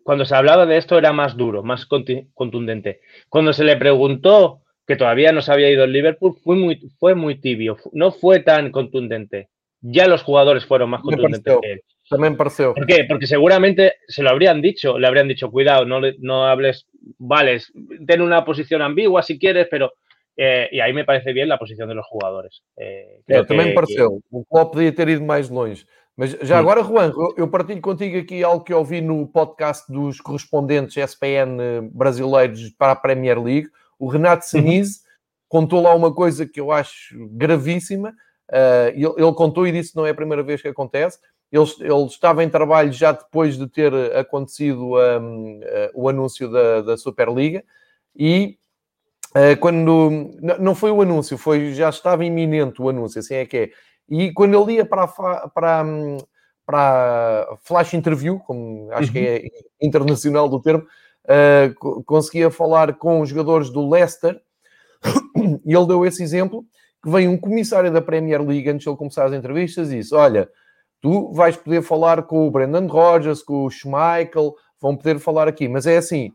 [0.04, 3.00] cuando se hablaba de esto era más duro, más contundente.
[3.28, 7.14] Cuando se le preguntó que todavía no se había ido el Liverpool, fue muy, fue
[7.14, 9.48] muy tibio, no fue tan contundente.
[9.80, 11.80] Ya los jugadores fueron más contundentes que él.
[12.08, 12.74] También pareció.
[12.74, 13.04] ¿Por qué?
[13.08, 16.86] Porque seguramente se lo habrían dicho, le habrían dicho, cuidado, no, no hables,
[17.18, 17.72] vales,
[18.06, 19.94] ten una posición ambigua si quieres, pero
[20.36, 22.62] eh, y ahí me parece bien la posición de los jugadores.
[22.76, 24.20] Eh, creo é, também que, pareceu.
[24.30, 25.86] O Klopp podia ter ido mais longe.
[26.16, 30.20] Mas já agora, Juan, eu partilho contigo aqui algo que eu ouvi no podcast dos
[30.20, 33.68] correspondentes SPN brasileiros para a Premier League.
[33.98, 35.05] O Renato Senise uhum.
[35.48, 38.14] contou lá uma coisa que eu acho gravíssima.
[38.48, 41.18] Uh, ele, contou e disse que não é a primeira vez que acontece.
[41.50, 41.64] Ele,
[42.07, 47.64] estava em trabalho já depois de ter acontecido um, uh, o anúncio da, Superliga
[48.14, 48.57] e
[49.59, 53.70] quando não foi o anúncio, foi já estava iminente o anúncio, assim é que é.
[54.08, 55.84] E quando ele ia para a, para,
[56.66, 59.12] para flash interview, como acho uhum.
[59.12, 59.42] que é
[59.80, 60.86] internacional do termo,
[61.24, 64.40] uh, conseguia falar com os jogadores do Leicester
[65.64, 66.64] e ele deu esse exemplo
[67.02, 70.14] que vem um comissário da Premier League antes de ele começar as entrevistas e disse:
[70.14, 70.48] Olha,
[71.02, 75.68] tu vais poder falar com o Brendan Rodgers, com o Schmeichel, vão poder falar aqui,
[75.68, 76.32] mas é assim.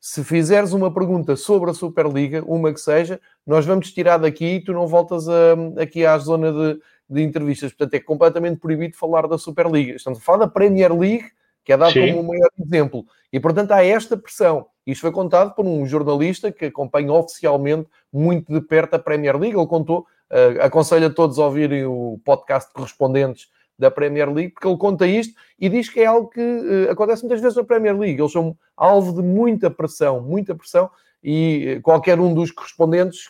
[0.00, 4.64] Se fizeres uma pergunta sobre a Superliga, uma que seja, nós vamos tirar daqui e
[4.64, 7.72] tu não voltas a, aqui à zona de, de entrevistas.
[7.72, 9.94] Portanto, é completamente proibido falar da Superliga.
[9.94, 11.30] Estamos a falar da Premier League,
[11.64, 12.08] que é dado Sim.
[12.08, 13.04] como o maior exemplo.
[13.32, 14.66] E, portanto, há esta pressão.
[14.86, 19.56] Isto foi contado por um jornalista que acompanha oficialmente muito de perto a Premier League.
[19.56, 24.66] Ele contou, uh, aconselho a todos a ouvirem o podcast correspondentes da Premier League, porque
[24.66, 27.98] ele conta isto e diz que é algo que uh, acontece muitas vezes na Premier
[27.98, 28.20] League.
[28.20, 30.88] Eles são alvo de muita pressão, muita pressão,
[31.22, 33.26] e qualquer um dos correspondentes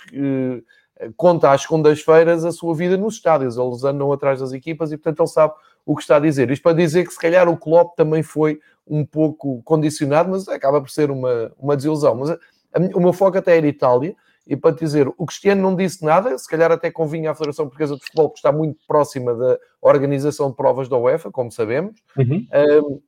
[1.17, 3.57] conta às segundas-feiras a sua vida nos estádios.
[3.57, 5.55] Eles andam atrás das equipas e, portanto, ele sabe
[5.85, 6.51] o que está a dizer.
[6.51, 10.81] Isto para dizer que, se calhar, o Klopp também foi um pouco condicionado, mas acaba
[10.81, 12.15] por ser uma, uma desilusão.
[12.15, 14.15] Mas a, a, o meu foco até era Itália.
[14.47, 17.67] E para te dizer, o Cristiano não disse nada, se calhar até convinha à Federação
[17.67, 22.01] Portuguesa de Futebol, que está muito próxima da organização de provas da UEFA, como sabemos.
[22.17, 22.47] Uhum.
[22.55, 23.01] Um,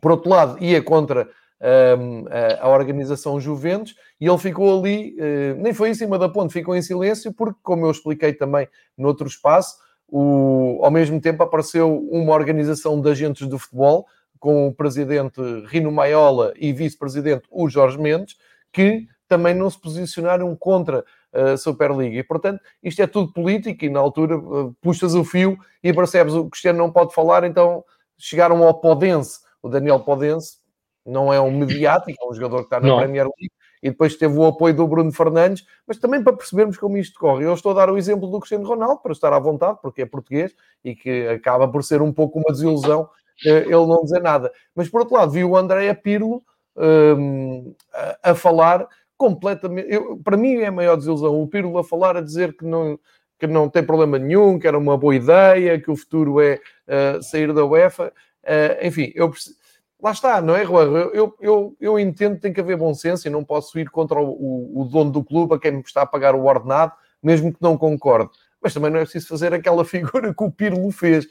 [0.00, 1.28] por outro lado, ia contra
[1.62, 6.28] um, a, a, organização Juventus, e ele ficou ali, uh, nem foi em cima da
[6.28, 9.76] ponte, ficou em silêncio, porque, como eu expliquei também no outro espaço,
[10.08, 14.06] o, ao mesmo tempo apareceu uma organização de agentes do futebol,
[14.38, 18.36] com o presidente Rino Maiola e vice-presidente o Jorge Mendes,
[18.72, 22.18] que também não se posicionaram contra a Superliga.
[22.18, 26.34] E, portanto, isto é tudo político e, na altura, uh, puxas o fio e percebes
[26.34, 27.84] o Cristiano não pode falar, então
[28.18, 30.56] chegaram ao Podense, o Daniel Podense,
[31.04, 32.98] não é um mediático, é um jogador que está na não.
[32.98, 36.96] Premier League, e depois teve o apoio do Bruno Fernandes, mas também para percebermos como
[36.96, 37.44] isto corre.
[37.44, 40.06] Eu estou a dar o exemplo do Cristiano Ronaldo, para estar à vontade, porque é
[40.06, 43.08] português, e que acaba por ser um pouco uma desilusão
[43.44, 44.52] eh, ele não dizer nada.
[44.74, 46.42] Mas, por outro lado, vi o André Pirlo
[46.76, 48.86] um, a, a, falar
[49.16, 49.92] completamente...
[49.92, 52.98] Eu, para mim é a maior desilusão, o Pirlo a falar, a dizer que não
[53.42, 57.20] que não tem problema nenhum, que era uma boa ideia, que o futuro é uh,
[57.20, 58.12] sair da UEFA.
[58.44, 59.56] Uh, enfim, eu percebo
[60.02, 60.84] lá está, não é, Juan?
[61.14, 64.20] Eu, eu, eu entendo que tem que haver bom senso e não posso ir contra
[64.20, 67.52] o, o, o, dono do clube, a quem me está a pagar o ordenado, mesmo
[67.52, 68.30] que não concorde.
[68.60, 71.28] Mas também não é preciso fazer aquela figura que o Pirlo fez.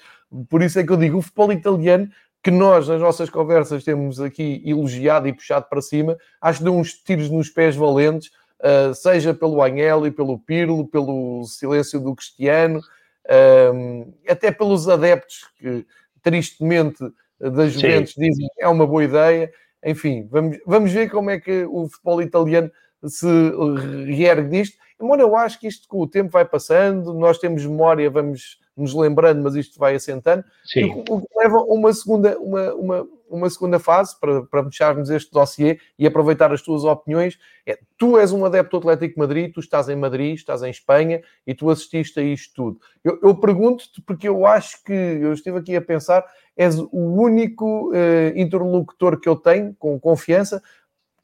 [0.49, 2.10] Por isso é que eu digo, o futebol italiano,
[2.41, 6.73] que nós, nas nossas conversas, temos aqui elogiado e puxado para cima, acho que deu
[6.73, 8.31] uns tiros nos pés valentes,
[8.62, 15.86] uh, seja pelo Agnelli, pelo Pirlo, pelo silêncio do Cristiano, uh, até pelos adeptos que,
[16.23, 17.03] tristemente,
[17.49, 18.21] da Juventus Sim.
[18.21, 19.51] dizem é uma boa ideia.
[19.84, 22.71] Enfim, vamos, vamos ver como é que o futebol italiano
[23.06, 23.27] se
[24.06, 24.77] reergue disto.
[25.01, 28.93] Embora eu acho que isto com o tempo vai passando, nós temos memória, vamos nos
[28.93, 30.43] lembrando, mas isto vai assentando.
[30.65, 31.04] Sim.
[31.10, 35.31] O, que leva a uma segunda, uma, uma, uma segunda fase para, para fecharmos este
[35.31, 37.39] dossiê e aproveitar as tuas opiniões.
[37.65, 41.21] É, tu és um adepto do Atlético Madrid, tu estás em Madrid, estás em Espanha
[41.47, 42.79] e tu assististe a isto tudo.
[43.03, 47.89] Eu, eu pergunto-te, porque eu acho que eu estive aqui a pensar, és o único
[47.89, 50.61] uh, interlocutor que eu tenho com confiança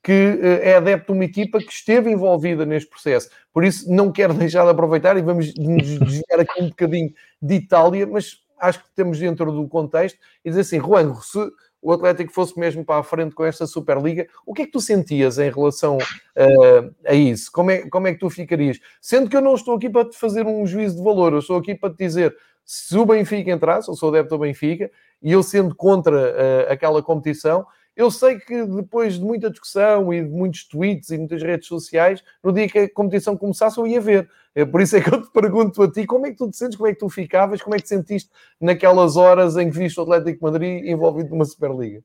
[0.02, 3.30] que uh, é adepto de uma equipa que esteve envolvida neste processo.
[3.54, 7.56] Por isso, não quero deixar de aproveitar e vamos nos desviar aqui um bocadinho de
[7.56, 11.40] Itália, mas acho que estamos dentro do contexto e dizer assim, Juan, se
[11.82, 14.82] o Atlético fosse mesmo para a frente com esta Superliga, o que é que tu
[14.82, 17.52] sentias em relação uh, a isso?
[17.52, 18.80] Como é, como é que tu ficarias?
[19.02, 21.58] Sendo que eu não estou aqui para te fazer um juízo de valor, eu estou
[21.58, 22.36] aqui para te dizer
[22.66, 27.02] se o Benfica entrasse, eu sou adepto do Benfica, e eu sendo contra uh, aquela
[27.02, 27.66] competição,
[27.98, 32.24] eu sei que depois de muita discussão e de muitos tweets e muitas redes sociais,
[32.44, 34.30] no dia que a competição começasse, eu ia ver.
[34.58, 36.58] É por isso é que eu te pergunto a ti, como é que tu te
[36.58, 39.78] sentes, como é que tu ficavas, como é que te sentiste naquelas horas em que
[39.78, 42.00] viste o Atlético Madrid envolvido numa Superliga?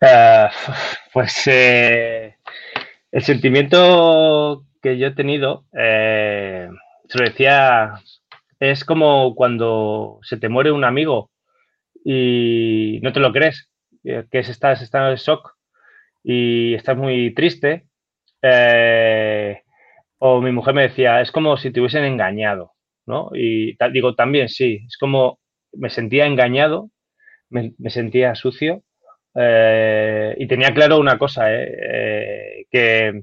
[0.00, 0.46] Uh,
[1.12, 2.36] pues eh,
[3.10, 6.68] el sentimiento que yo he tenido, eh,
[7.08, 7.94] se lo decía,
[8.60, 11.32] es como cuando se te muere un amigo
[12.04, 13.68] y no te lo crees,
[14.04, 15.56] que es estás, estás shock
[16.22, 17.88] y estás muy triste.
[18.40, 19.61] Eh,
[20.24, 22.74] o mi mujer me decía, es como si te hubiesen engañado,
[23.06, 23.30] ¿no?
[23.34, 25.40] Y digo, también sí, es como
[25.72, 26.90] me sentía engañado,
[27.50, 28.84] me, sentía sucio
[29.34, 31.46] eh, y tenía claro una cosa,
[32.70, 33.22] que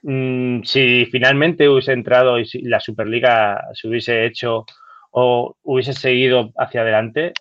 [0.00, 4.64] mm, si finalmente hubiese entrado y si la Superliga se hubiese hecho
[5.10, 7.34] o hubiese seguido hacia adelante,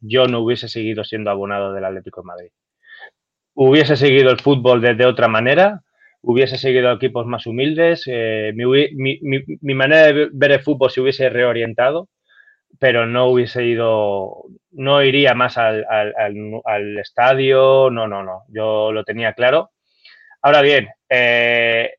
[0.00, 2.50] yo no hubiese seguido siendo abonado del Atlético de Madrid.
[3.52, 5.82] Hubiese seguido el fútbol de otra manera,
[6.22, 12.08] hubiese seguido equipos más humildes, eh, mi, manera de ver el fútbol se hubiese reorientado,
[12.78, 15.84] pero no hubiese ido, no iría más al,
[16.98, 19.70] estadio, no, no, no, yo lo tenía claro.
[20.42, 21.94] Ahora bien, eh,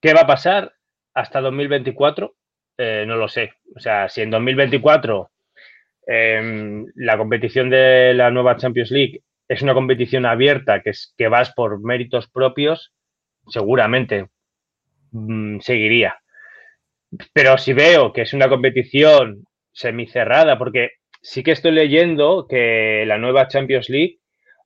[0.00, 0.72] ¿qué va a pasar
[1.14, 2.34] hasta 2024?
[2.78, 3.52] Eh, no lo sé.
[3.76, 5.30] O sea, si en 2024
[6.06, 11.28] em, la competición de la nueva Champions League es una competición abierta, que, es, que
[11.28, 12.92] vas por méritos propios,
[13.48, 14.28] seguramente
[15.12, 16.16] mm, seguiría.
[17.32, 20.90] Pero si veo que es una competición semicerrada, porque
[21.22, 24.18] sí que estoy leyendo que la nueva Champions League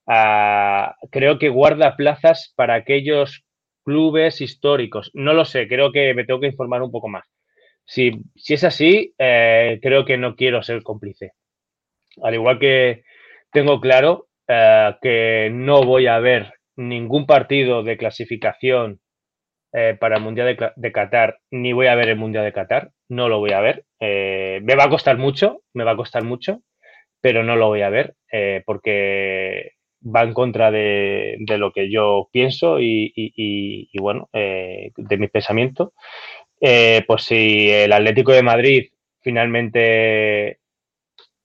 [0.06, 3.44] ah, creo que guarda plazas para aquellos
[3.84, 5.10] clubes históricos.
[5.14, 7.26] No lo sé, creo que me tengo que informar un poco más.
[7.84, 11.32] Si, si es así, eh, creo que no quiero ser cómplice.
[12.22, 13.04] Al igual que
[13.50, 19.00] tengo claro eh, que no voy a ver ningún partido de clasificación
[19.72, 23.28] eh, para el Mundial de, Qatar, ni voy a ver el Mundial de Qatar, no
[23.28, 23.84] lo voy a ver.
[24.00, 26.62] Eh, me va a costar mucho, me va a costar mucho,
[27.20, 28.14] pero no lo voy a ver
[28.64, 35.92] porque va en contra de, lo que yo pienso y, bueno, de mi pensamiento.
[36.60, 38.88] pues si el Atlético de Madrid
[39.20, 40.60] finalmente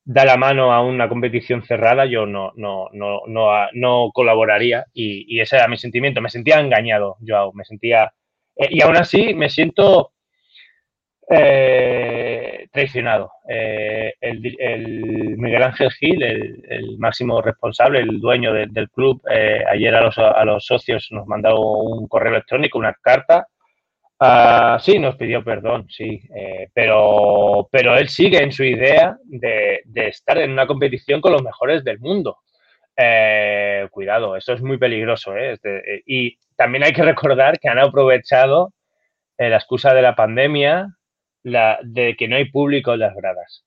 [0.05, 5.39] da la mano a una competición cerrada, yo no, no, no, no, no colaboraría y,
[5.39, 6.21] ese era mi sentimiento.
[6.21, 8.11] Me sentía engañado, yo me sentía...
[8.55, 10.11] Eh, y aún así me siento
[11.29, 13.31] eh, traicionado.
[13.47, 14.41] Eh, el,
[15.37, 20.65] Miguel Ángel Gil, el, máximo responsable, el dueño del club, ayer a los, a los
[20.65, 23.47] socios nos mandó un correo electrónico, una carta
[24.25, 29.83] Ah, sí, nos pidió perdón, sí, eh, pero, pero él sigue en su idea de,
[29.93, 32.37] estar en una competición con los mejores del mundo.
[32.95, 35.35] Eh, cuidado, eso es muy peligroso.
[35.35, 35.59] ¿eh?
[36.05, 38.71] y también hay que recordar que han aprovechado
[39.37, 40.87] la excusa de la pandemia
[41.43, 43.65] la, de que no hay público en las gradas.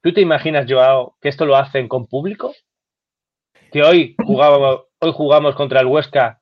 [0.00, 2.54] ¿Tú te imaginas, Joao, que esto lo hacen con público?
[3.70, 6.40] Que hoy jugamos, hoy jugamos contra el Huesca,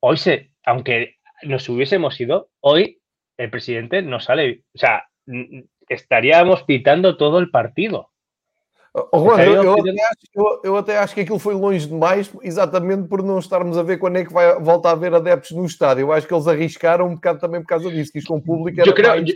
[0.00, 3.00] hoy se, aunque nos hubiésemos ido, hoy
[3.36, 5.04] el presidente no sale, o sea,
[5.88, 8.08] estaríamos pitando todo el partido.
[8.94, 12.30] Oh, Juan, eu, eu, até acho, eu, eu, até acho, que aquilo foi longe demais,
[12.42, 15.64] exatamente por não estarmos a ver quando é que vai, volta a haver adeptos no
[15.64, 16.02] estádio.
[16.02, 18.42] Eu acho que eles arriscaram um bocado também por causa disso, que isto com o
[18.42, 19.34] público era yo creo, yo,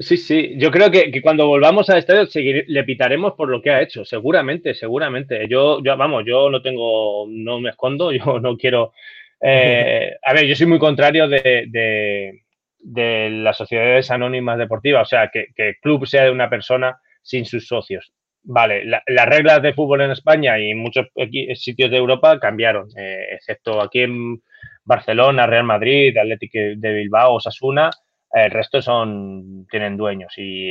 [0.00, 3.60] Sí, sí, yo creo que, que, cuando volvamos al estadio seguir, le pitaremos por lo
[3.60, 5.46] que ha hecho, seguramente, seguramente.
[5.46, 8.94] Yo, yo, vamos, yo no tengo, no me escondo, yo no quiero
[9.40, 12.42] eh, a ver, yo soy muy contrario de,
[12.82, 17.66] las sociedades anónimas deportivas, o sea, que, el club sea de una persona sin sus
[17.66, 18.12] socios.
[18.42, 21.08] Vale, las reglas de fútbol en España y en muchos
[21.54, 24.42] sitios de Europa cambiaron, eh, excepto aquí en
[24.82, 27.90] Barcelona, Real Madrid, Atlético de Bilbao, Osasuna,
[28.32, 30.70] el resto son tienen dueños y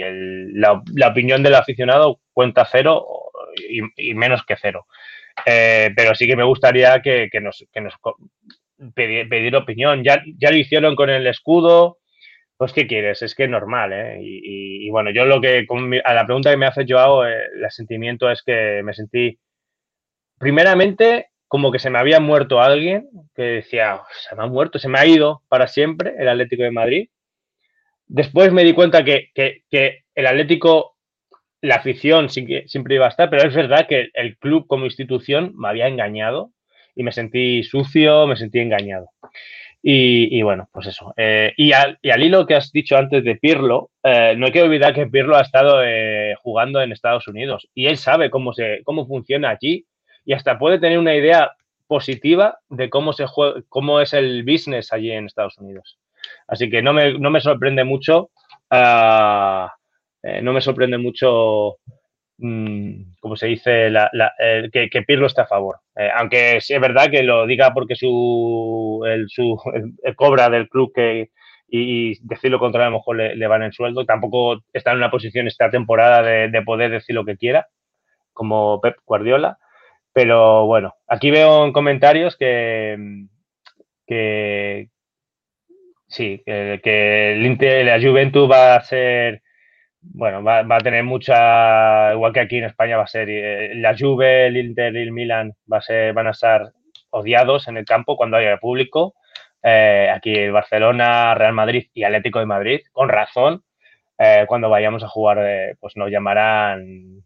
[0.53, 3.05] la, opinión del aficionado cuenta cero
[3.97, 4.87] y, menos que cero.
[5.45, 7.93] Eh, pero sí que me gustaría que, nos, que nos
[8.95, 10.03] pedir, opinión.
[10.03, 11.97] Ya, ya lo hicieron con el escudo.
[12.57, 13.21] Pues, ¿qué quieres?
[13.21, 14.19] Es que es normal, ¿eh?
[14.21, 15.65] Y, bueno, yo lo que,
[16.03, 19.39] a la pregunta que me hace Joao, eh, el sentimiento es que me sentí,
[20.37, 24.77] primeramente, como que se me había muerto alguien, que decía, oh, se me ha muerto,
[24.77, 27.09] se me ha ido para siempre el Atlético de Madrid.
[28.07, 29.31] Después me di cuenta que,
[30.15, 30.97] el Atlético,
[31.61, 35.69] la afición siempre iba a estar, pero es verdad que el club como institución me
[35.69, 36.51] había engañado
[36.95, 39.09] y me sentí sucio, me sentí engañado.
[39.81, 41.13] Y, bueno, pues eso.
[41.15, 44.93] Eh, y, al, hilo que has dicho antes de Pirlo, eh, no hay que olvidar
[44.93, 49.07] que Pirlo ha estado eh, jugando en Estados Unidos y él sabe cómo, se, cómo
[49.07, 49.85] funciona allí
[50.25, 51.53] y hasta puede tener una idea
[51.87, 55.97] positiva de cómo, se juega, cómo es el business allí en Estados Unidos.
[56.47, 58.31] Así que no me, no me sorprende mucho,
[58.69, 59.73] ah,
[60.41, 61.77] no me sorprende mucho
[62.41, 63.91] Mm, como se dice,
[64.71, 65.79] que, Pirlo está a favor.
[65.99, 69.57] Eh, aunque es verdad que lo diga porque su, el, su
[70.15, 71.31] cobra del club que,
[71.67, 74.05] y, decir lo contrario a lo mejor le, van el sueldo.
[74.05, 77.67] Tampoco está en una posición esta temporada de, poder decir lo que quiera,
[78.31, 79.57] como Pep Guardiola.
[80.13, 82.97] Pero bueno, aquí veo en comentarios que,
[84.07, 84.87] que
[86.07, 89.41] sí, que, el Inter, la Juventus va a ser
[90.01, 93.95] bueno, va, a tener mucha, igual que aquí en España va a ser, eh, la
[93.97, 96.71] Juve, el Inter y el Milan va a ser, van a estar
[97.09, 99.15] odiados en el campo cuando haya público.
[99.61, 103.63] Eh, aquí Barcelona, Real Madrid y Atlético de Madrid, con razón,
[104.17, 107.23] eh, cuando vayamos a jugar, eh, pues nos llamarán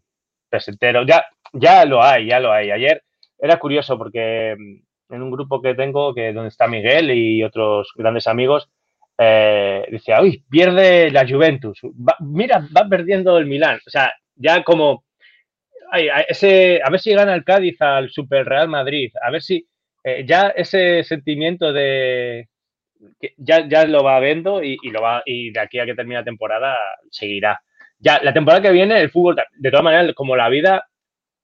[0.48, 1.06] peseteros.
[1.06, 2.70] Ya, ya lo hay, ya lo hay.
[2.70, 3.02] Ayer
[3.38, 7.92] era curioso porque mm, en un grupo que tengo, que donde está Miguel y otros
[7.96, 8.70] grandes amigos,
[9.18, 13.78] eh, decía, uy, pierde la Juventus, va, mira, va perdiendo el Milán.
[13.86, 15.04] O sea, ya como,
[15.90, 19.66] ay, ese, a ver si gana el Cádiz al Super Real Madrid, a ver si,
[20.02, 22.48] eh, ya ese sentimiento de,
[23.20, 25.94] que ya, ya lo va viendo y, y, lo va, y de aquí a que
[25.94, 26.76] termine la temporada
[27.10, 27.60] seguirá.
[27.98, 30.88] Ya, la temporada que viene, el fútbol, de todas maneras, como la vida,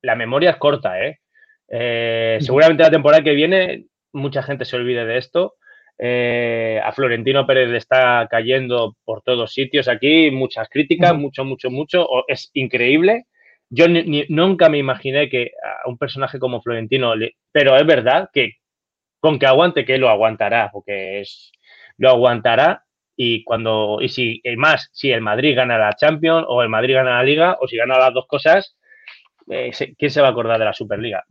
[0.02, 1.20] la memoria es corta, ¿eh?
[1.68, 5.54] eh seguramente la temporada que viene mucha gente se olvide de esto
[6.02, 11.70] eh, a Florentino Pérez le está cayendo por todos sitios aquí, muchas críticas, mucho, mucho,
[11.70, 12.08] mucho.
[12.26, 13.26] Es increíble.
[13.68, 17.84] Yo ni, ni, nunca me imaginé que a un personaje como Florentino, le, pero es
[17.84, 18.54] verdad que
[19.20, 21.52] con que aguante, que lo aguantará, porque es,
[21.98, 22.84] lo aguantará.
[23.14, 26.94] Y cuando, y si, y más, si el Madrid gana la Champions o el Madrid
[26.94, 28.78] gana la Liga, o si gana las dos cosas,
[29.50, 31.24] eh, ¿quién se va a acordar de la Superliga?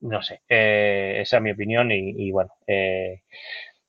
[0.00, 3.22] No sé, eh, esa es mi opinión y, y bueno, eh,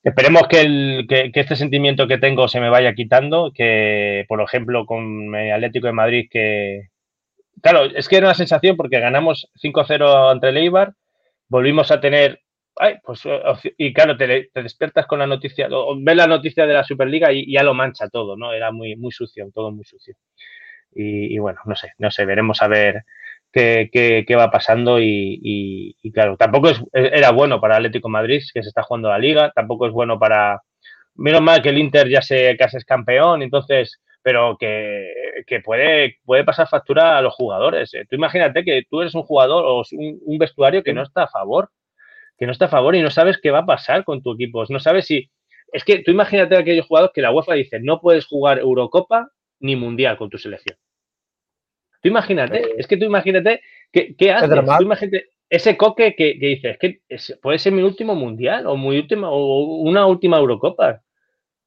[0.02, 4.84] Esperemos que, el, que, este sentimiento que tengo se me vaya quitando, que por ejemplo
[4.84, 6.88] con el Atlético de Madrid que...
[7.62, 10.94] Claro, es que era una sensación porque ganamos 5-0 ante el Eibar,
[11.48, 12.40] volvimos a tener...
[12.76, 13.22] Ay, pues,
[13.76, 17.52] y claro, te, despiertas con la noticia, o ves la noticia de la Superliga y,
[17.52, 18.52] ya lo mancha todo, ¿no?
[18.52, 20.14] Era muy, muy sucio, todo muy sucio.
[20.94, 23.04] Y bueno, no sé, no sé, veremos a ver
[23.52, 28.62] qué va pasando y, y, y, claro, tampoco es, era bueno para Atlético Madrid que
[28.62, 30.60] se está jugando la liga, tampoco es bueno para...
[31.14, 35.12] Menos mal que el Inter ya se casi es campeón, entonces, pero que,
[35.46, 37.90] que puede, puede pasar factura a los jugadores.
[38.08, 41.28] Tú imagínate que tú eres un jugador o un, un vestuario que no está a
[41.28, 41.68] favor,
[42.38, 44.64] que no está a favor y no sabes qué va a pasar con tu equipo,
[44.68, 45.30] no sabes si...
[45.72, 49.28] Es que tú imagínate a aquellos jugadores que la UEFA dice no puedes jugar Eurocopa
[49.60, 50.76] ni Mundial con tu selección.
[52.02, 54.50] Tú imagínate, es que tú imagínate, ¿qué, qué haces?
[54.50, 58.76] Tú imagínate ese coque que, que dices, que es, puede ser mi último mundial o,
[58.76, 61.02] mi última, o una última Eurocopa.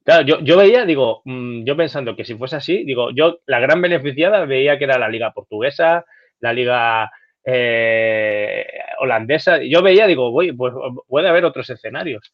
[0.04, 3.60] Claro, yo, yo veía, digo, mmm, yo pensando que si fuese así, digo, yo la
[3.60, 6.04] gran beneficiada veía que era la liga portuguesa,
[6.40, 7.12] la liga
[7.44, 8.66] eh,
[9.00, 9.60] holandesa.
[9.64, 10.74] Yo veía, digo, voy, pues
[11.08, 12.34] puede haber otros escenarios.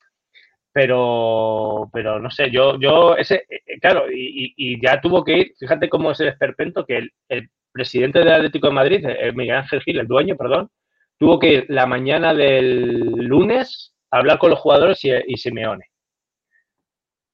[0.73, 5.53] Pero, pero no sé, yo, yo, ese, eh, claro, y, y, ya tuvo que ir,
[5.59, 9.57] fíjate cómo es el esperpento que el, el presidente del Atlético de Madrid, eh, Miguel
[9.57, 10.69] Ángel Gil, el dueño, perdón,
[11.17, 15.85] tuvo que ir la mañana del lunes a hablar con los jugadores y, y Simeone.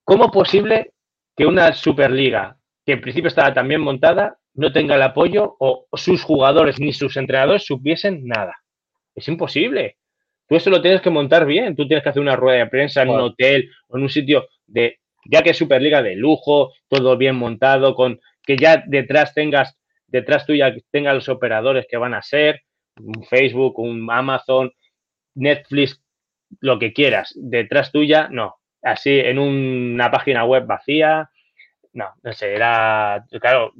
[0.03, 0.93] ¿Cómo es posible
[1.35, 5.87] que una Superliga, que en principio estaba tan bien montada, no tenga el apoyo o
[5.93, 8.55] sus jugadores ni sus entrenadores supiesen nada?
[9.13, 9.97] Es imposible.
[10.47, 11.75] Tú eso lo tienes que montar bien.
[11.75, 14.47] Tú tienes que hacer una rueda de prensa en un hotel o en un sitio
[14.65, 19.77] de, ya que es Superliga de lujo, todo bien montado, con que ya detrás tengas
[20.07, 22.61] detrás tuya tenga los operadores que van a ser,
[22.99, 24.71] un Facebook, un Amazon,
[25.35, 26.01] Netflix,
[26.61, 27.33] lo que quieras.
[27.35, 28.55] Detrás tuya, no.
[28.81, 31.29] Así en una página web vacía,
[31.93, 33.73] no, no sé, era, claro,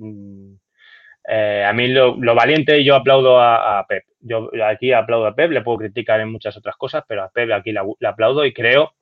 [1.28, 4.06] eh, a mí lo, lo, valiente yo aplaudo a, a, Pep.
[4.20, 7.52] Yo aquí aplaudo a Pep, le puedo criticar en muchas otras cosas, pero a Pep
[7.52, 8.94] aquí le aplaudo y creo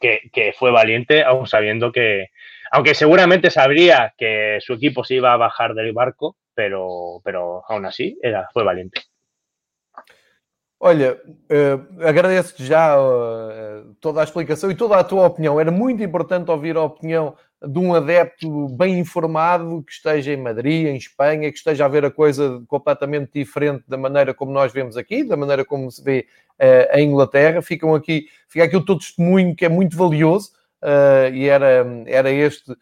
[0.00, 2.28] que, fue valiente, aún sabiendo que,
[2.70, 7.86] aunque seguramente sabría que su equipo se iba a bajar del barco, pero, pero aún
[7.86, 9.02] así era, fue valiente.
[10.78, 15.58] Olha, uh, agradeço-te já uh, toda a explicação e toda a tua opinião.
[15.58, 17.34] Era muito importante ouvir a opinião
[17.66, 22.04] de um adepto bem informado que esteja em Madrid, em Espanha, que esteja a ver
[22.04, 26.26] a coisa completamente diferente da maneira como nós vemos aqui, da maneira como se vê
[26.60, 27.62] uh, em Inglaterra.
[27.62, 30.50] Ficam aqui, fica aqui o teu testemunho que é muito valioso
[31.32, 32.76] e era, era este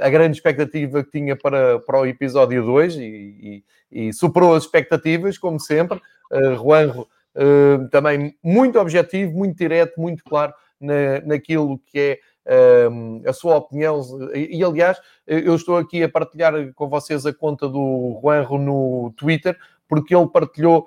[0.00, 3.64] a grande expectativa que tinha para, para o episódio 2 e, e,
[4.08, 6.00] e superou as expectativas, como sempre.
[6.30, 13.28] Uh, Juanjo uh, também muito objetivo, muito direto, muito claro na, naquilo que é uh,
[13.28, 14.00] a sua opinião.
[14.34, 19.12] E, e, aliás, eu estou aqui a partilhar com vocês a conta do Juanjo no
[19.16, 19.56] Twitter,
[19.88, 20.86] porque ele partilhou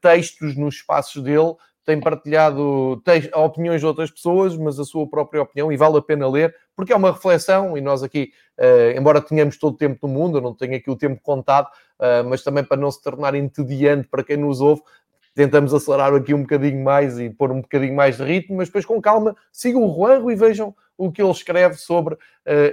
[0.00, 1.54] textos nos espaços dele
[1.84, 3.02] tem partilhado
[3.34, 6.92] opiniões de outras pessoas, mas a sua própria opinião, e vale a pena ler, porque
[6.92, 10.42] é uma reflexão, e nós aqui, uh, embora tenhamos todo o tempo do mundo, eu
[10.42, 14.22] não tenho aqui o tempo contado, uh, mas também para não se tornar entediante para
[14.22, 14.82] quem nos ouve,
[15.34, 18.84] tentamos acelerar aqui um bocadinho mais e pôr um bocadinho mais de ritmo, mas depois
[18.84, 22.18] com calma, sigam o Juanjo e vejam o que ele escreve sobre uh,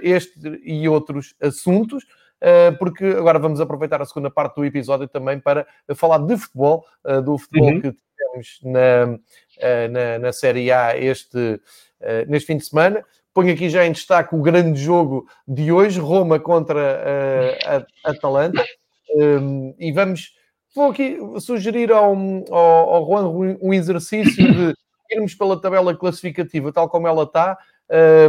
[0.03, 2.03] este e outros assuntos.
[2.03, 6.85] uh, porque agora vamos aproveitar a segunda parte do episódio também para falar de futebol,
[7.05, 7.81] uh, do futebol uhum.
[7.81, 7.95] que
[8.29, 11.59] tivemos na, uh, na, na, Série A este,
[12.27, 13.03] neste fim de semana.
[13.33, 18.63] Ponho aqui já em destaque o grande jogo de hoje, Roma contra a Atalanta.
[19.15, 20.33] Um, e vamos,
[20.75, 22.15] vou aqui sugerir ao,
[22.51, 24.73] ao, ao Juan um exercício de
[25.11, 27.57] irmos pela tabela classificativa tal como ela está,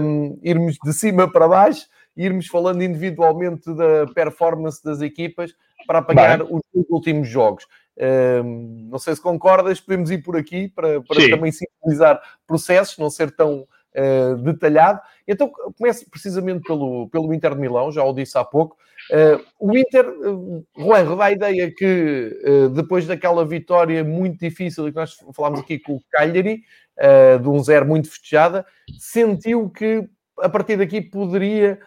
[0.02, 1.86] um, irmos de cima para baixo,
[2.16, 5.54] irmos falando individualmente da performance das equipas
[5.86, 7.66] para apanhar os, últimos jogos.
[8.00, 13.10] Um, não sei se concordas, podemos ir por aqui para, para também simbolizar processos, não
[13.10, 15.00] ser tão uh, detalhado.
[15.28, 18.76] Então, começo precisamente pelo, pelo Inter de Milão, já o disse há pouco.
[19.10, 24.84] Uh, o Inter, uh, Juan, dá a ideia que uh, depois daquela vitória muito difícil
[24.86, 26.62] que nós falámos aqui com o Cagliari,
[27.40, 28.66] de um zero muito festejada,
[28.98, 30.06] sentiu que
[30.38, 31.80] a partir daqui poderia,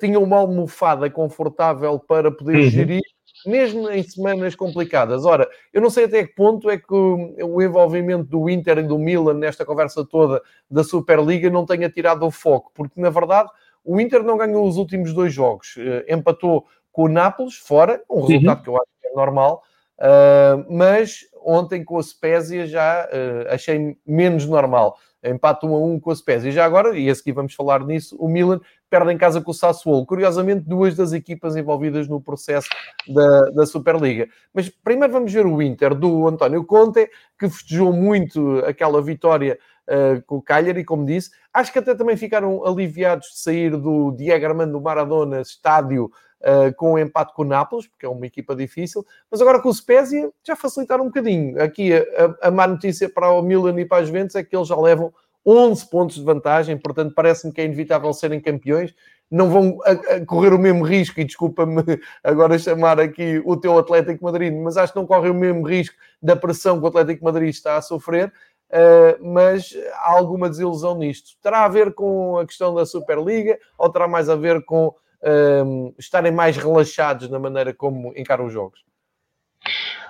[0.00, 2.70] tinha uma almofada confortável para poder uhum.
[2.70, 3.02] gerir
[3.46, 5.24] mesmo em semanas complicadas.
[5.24, 8.82] Ora, eu não sei até que ponto é que o, o, envolvimento do Inter e
[8.82, 13.50] do Milan nesta conversa toda da Superliga não tenha tirado o foco, porque na verdade
[13.84, 18.22] o Inter não ganhou os últimos dois jogos, uh, empatou com o Nápoles fora, um
[18.22, 18.62] resultado uhum.
[18.64, 19.62] que eu acho que é normal,
[19.98, 24.98] uh, mas ontem com a Spezia já uh, achei menos normal.
[25.22, 26.50] Empate 1 a 1 com a Spezia.
[26.50, 29.50] E já agora, e a seguir vamos falar nisso, o Milan perde em casa com
[29.50, 30.06] o Sassuolo.
[30.06, 32.68] Curiosamente, duas das equipas envolvidas no processo
[33.06, 34.28] da, da Superliga.
[34.52, 39.58] Mas primeiro vamos ver o Inter do António Conte, que festejou muito aquela vitória
[39.88, 41.30] uh, com o Cagliari, como disse.
[41.52, 46.10] Acho que até também ficaram aliviados de sair do Diego Armando Maradona estádio
[46.40, 49.60] Uh, com o um empate com o Nápoles, porque é uma equipa difícil, mas agora
[49.60, 51.60] com o Spezia já facilitaram um bocadinho.
[51.60, 52.04] Aqui a,
[52.46, 55.12] a, má notícia para o Milan e para as Juventus é que eles já levam
[55.44, 58.94] 11 pontos de vantagem, portanto parece-me que é inevitável serem campeões.
[59.30, 61.82] Não vão a, a correr o mesmo risco, e desculpa-me
[62.22, 65.96] agora chamar aqui o teu Atlético Madrid, mas acho que não correm o mesmo risco
[66.22, 68.32] da pressão que o Atlético Madrid está a sofrer.
[68.70, 71.30] Uh, mas há alguma desilusão nisto.
[71.42, 75.94] Terá a ver com a questão da Superliga ou terá mais a ver com uh,
[75.98, 78.80] estarem mais relaxados na manera como encaram os jogos?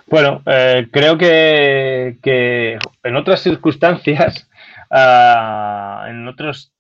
[0.07, 4.49] Bueno, eh, creo que, que, en otras circunstancias,
[4.91, 6.73] uh, en otros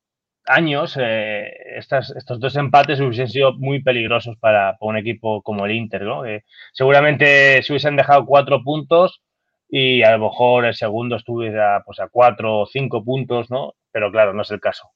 [0.48, 5.66] años, eh, estas, estos dos empates hubiesen sido muy peligrosos para, para un equipo como
[5.66, 6.02] el Inter.
[6.02, 6.24] ¿no?
[6.24, 9.22] Eh, seguramente se hubiesen dejado cuatro puntos
[9.68, 13.74] y a lo mejor el segundo estuviera pues, a cuatro o cinco puntos, ¿no?
[13.92, 14.90] Pero claro, no es el caso.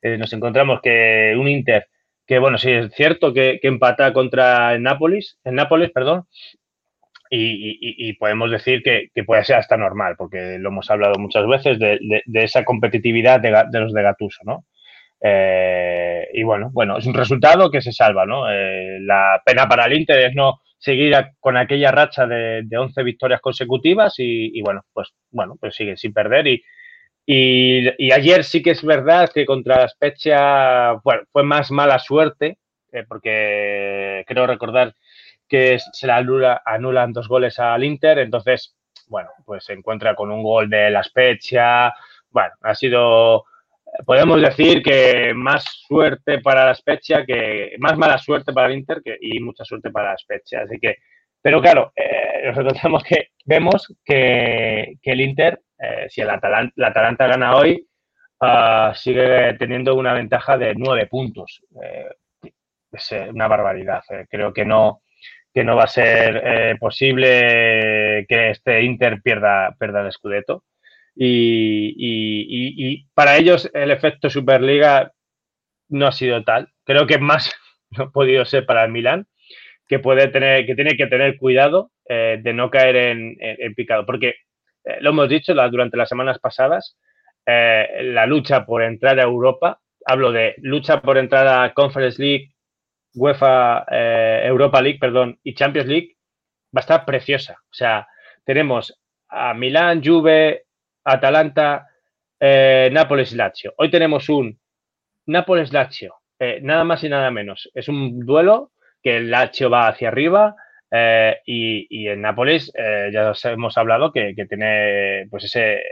[0.00, 1.88] Eh, nos encontramos que un Inter
[2.32, 6.24] que bueno, sí, es cierto que, empata contra el Nápoles, el Nápoles, perdón,
[7.28, 12.22] y, podemos decir que, puede ser hasta normal, porque lo hemos hablado muchas veces de,
[12.32, 14.64] esa competitividad de, los de Gatuso, ¿no?
[15.20, 18.50] Eh, y bueno, bueno, es un resultado que se salva, ¿no?
[18.50, 23.42] Eh, la pena para el Inter es no seguir con aquella racha de, 11 victorias
[23.42, 26.62] consecutivas y, bueno, pues bueno, pues sigue sin perder y,
[27.24, 32.58] y, ayer sí que es verdad que contra la Spezia bueno, fue más mala suerte,
[32.90, 34.94] eh, porque creo recordar
[35.48, 36.12] que se le
[36.64, 38.74] anulan dos goles al Inter, entonces,
[39.06, 41.92] bueno, pues se encuentra con un gol de la Spezia.
[42.30, 43.44] Bueno, ha sido,
[44.06, 49.02] podemos decir que más suerte para la Spezia que, más mala suerte para el Inter
[49.20, 50.62] y mucha suerte para la Spezia.
[50.62, 50.96] Así que,
[51.42, 57.26] pero claro, eh, nosotros que, vemos que, el Inter eh, si el Atalanta, la Atalanta
[57.26, 57.88] gana hoy,
[58.40, 61.60] uh, sigue teniendo una ventaja de nueve puntos.
[61.82, 62.08] Eh,
[62.92, 64.02] es eh, una barbaridad.
[64.30, 65.02] creo que no,
[65.52, 70.64] que no va a ser posible que este Inter pierda, pierda el Scudetto.
[71.14, 75.12] Y, y, y, para ellos el efecto Superliga
[75.88, 76.68] no ha sido tal.
[76.84, 77.52] Creo que más
[77.90, 79.26] no ha podido ser para el Milan,
[79.92, 84.06] que puede tener, que tiene que tener cuidado de no caer en, picado.
[84.06, 84.36] Porque
[84.84, 86.96] eh, lo hemos dicho durante las semanas pasadas,
[87.44, 92.52] eh, la lucha por entrar a Europa, hablo de lucha por entrar a Conference League,
[93.14, 96.16] UEFA eh, Europa League, perdón, y Champions League,
[96.74, 97.58] va a estar preciosa.
[97.60, 98.08] O sea,
[98.44, 100.64] tenemos a Milán, Juve,
[101.04, 101.86] Atalanta,
[102.40, 103.74] Nápoles y Lazio.
[103.76, 104.58] Hoy tenemos un
[105.26, 106.12] Nápoles-Lazio,
[106.62, 107.70] nada más y nada menos.
[107.72, 108.71] Es un duelo
[109.02, 110.56] que el Lazio va hacia arriba,
[110.94, 115.82] eh, y, en Nápoles eh, ya hemos hablado que, tiene, pues ese,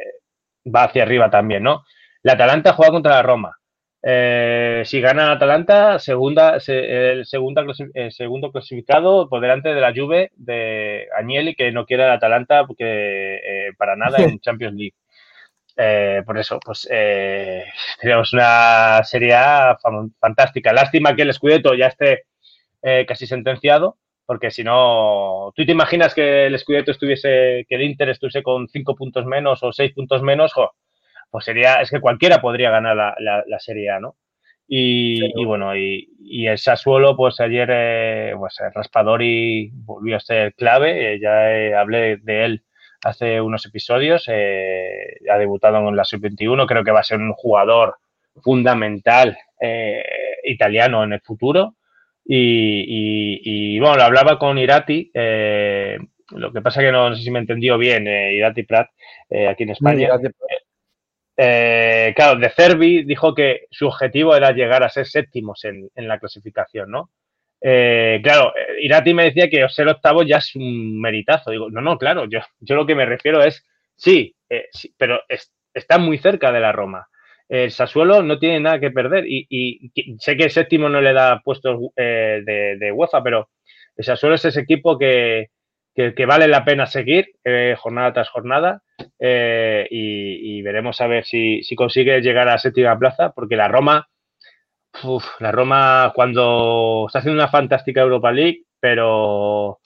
[0.66, 1.84] va hacia arriba también, ¿no?
[2.22, 3.56] La Atalanta juega contra la Roma.
[4.02, 7.64] Eh, si gana Atalanta, segunda, el segunda,
[8.10, 13.72] segundo clasificado por delante de la Juve de Agnelli, que no quiere la Atalanta porque,
[13.78, 16.24] para nada en Champions League.
[16.26, 16.86] por eso, pues
[18.00, 19.34] tenemos una serie
[20.20, 20.74] fantástica.
[20.74, 22.24] Lástima que el Scudetto ya esté
[22.82, 27.82] eh, casi sentenciado, porque si no, tú te imaginas que el Scudetto estuviese, que el
[27.82, 30.52] Inter estuviese con cinco puntos menos o seis puntos menos,
[31.30, 34.16] pues sería, es que cualquiera podría ganar la, la, Serie A, ¿no?
[34.72, 41.14] Y, bueno, y, el Sassuolo, pues ayer, eh, pues el Raspadori volvió a ser clave,
[41.14, 42.64] eh, ya hablé de él
[43.02, 47.32] hace unos episodios, eh, ha debutado en la Sub-21, creo que va a ser un
[47.32, 47.96] jugador
[48.42, 49.36] fundamental
[50.44, 51.74] italiano en el futuro.
[52.24, 55.98] Y, bueno, lo hablaba con Irati, eh,
[56.30, 58.88] lo que pasa que no, sé si me entendió bien, eh, Irati Prat,
[59.28, 60.08] eh, aquí en España.
[62.14, 66.90] claro, de Cervi dijo que su objetivo era llegar a ser séptimos en, la clasificación,
[66.90, 67.10] ¿no?
[67.60, 71.50] claro, Irati me decía que ser octavo ya es un meritazo.
[71.50, 73.66] Digo, no, no, claro, yo, yo lo que me refiero es,
[73.96, 74.34] sí,
[74.96, 75.20] pero
[75.74, 77.09] está muy cerca de la Roma
[77.50, 79.90] el Sassuolo no tiene nada que perder y,
[80.20, 82.42] sé que el séptimo no le da puestos eh,
[82.78, 83.50] de, UEFA, pero
[83.96, 85.48] el Sassuolo es ese equipo que,
[86.28, 88.82] vale la pena seguir eh, jornada tras jornada
[89.18, 94.08] eh, y, veremos a ver si, consigue llegar a la séptima plaza, porque la Roma,
[95.40, 99.80] la Roma cuando está haciendo una fantástica Europa League, pero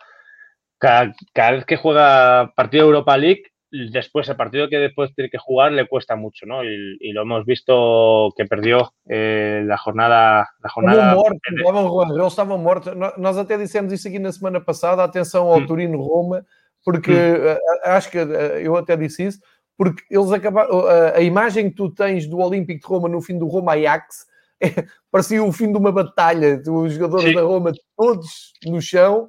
[0.79, 3.54] cada, cada vez que juega partido de Europa League
[3.91, 6.63] después, el partido que después tiene que jugar le cuesta mucho, ¿no?
[6.65, 10.49] Y, lo hemos visto que perdió eh, la jornada.
[10.61, 12.95] La jornada morto, eles estavam mortos.
[13.17, 15.67] Nós até dissemos isso aqui na semana passada, atenção ao hum.
[15.67, 16.45] Turino Roma,
[16.85, 17.57] porque hum.
[17.85, 19.41] acho que eu até disse isso,
[19.77, 20.87] porque eles acabaram.
[20.87, 24.27] A, a imagem que tu tens do Olímpico de Roma no fim do Roma Ajax
[24.61, 24.67] é,
[25.11, 26.63] parecia o fim de uma batalha.
[26.67, 27.35] Os jogadores Sim.
[27.35, 29.29] da Roma todos no chão.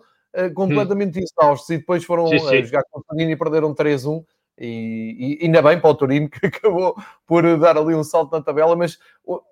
[0.53, 1.23] completamente hum.
[1.23, 2.63] exaustos e depois foram sim, sim.
[2.65, 4.23] jogar com o Turino e perderam 3-1
[4.57, 6.95] e, e, ainda bem para o Turino que acabou
[7.27, 8.97] por dar ali um salto na tabela, mas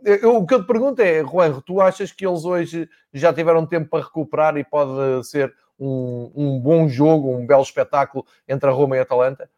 [0.05, 3.65] eu, o que eu te pergunto é, Juan, tu achas que eles hoje já tiveram
[3.65, 8.73] tempo para recuperar e pode ser um, um bom jogo, um belo espetáculo entre a
[8.73, 9.49] Roma e a Atalanta?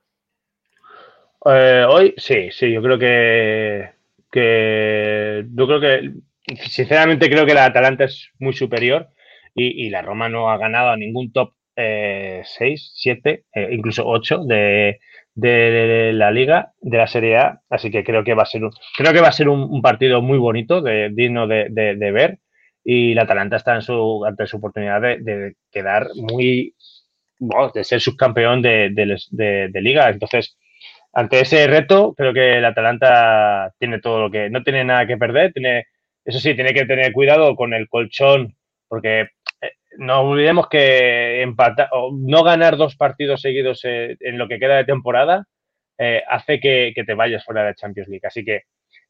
[1.45, 3.89] Eh, hoy sí, sí, yo creo que,
[4.31, 6.13] que yo creo que
[6.57, 9.09] sinceramente creo que la Atalanta es muy superior
[9.53, 14.45] y, y la Roma no ha ganado a ningún top 6, 7, eh, incluso 8
[14.45, 14.99] de,
[15.35, 18.71] de la liga, de la Serie A, así que creo que va a ser un,
[18.97, 22.39] creo que va a ser un, partido muy bonito, digno de, de, ver,
[22.83, 26.73] y la Atalanta está en su, ante su oportunidad de, quedar muy,
[27.73, 30.57] de ser subcampeón de, liga, entonces,
[31.11, 35.17] ante ese reto, creo que la Atalanta tiene todo lo que, no tiene nada que
[35.17, 35.85] perder, tiene,
[36.23, 38.55] eso sí, tiene que tener cuidado con el colchón,
[38.87, 39.27] porque
[39.97, 44.77] no olvidemos que empatar, o no ganar dos partidos seguidos eh, en lo que queda
[44.77, 45.45] de temporada
[45.97, 48.27] eh, hace que, te vayas fuera de la Champions League.
[48.27, 48.63] Así que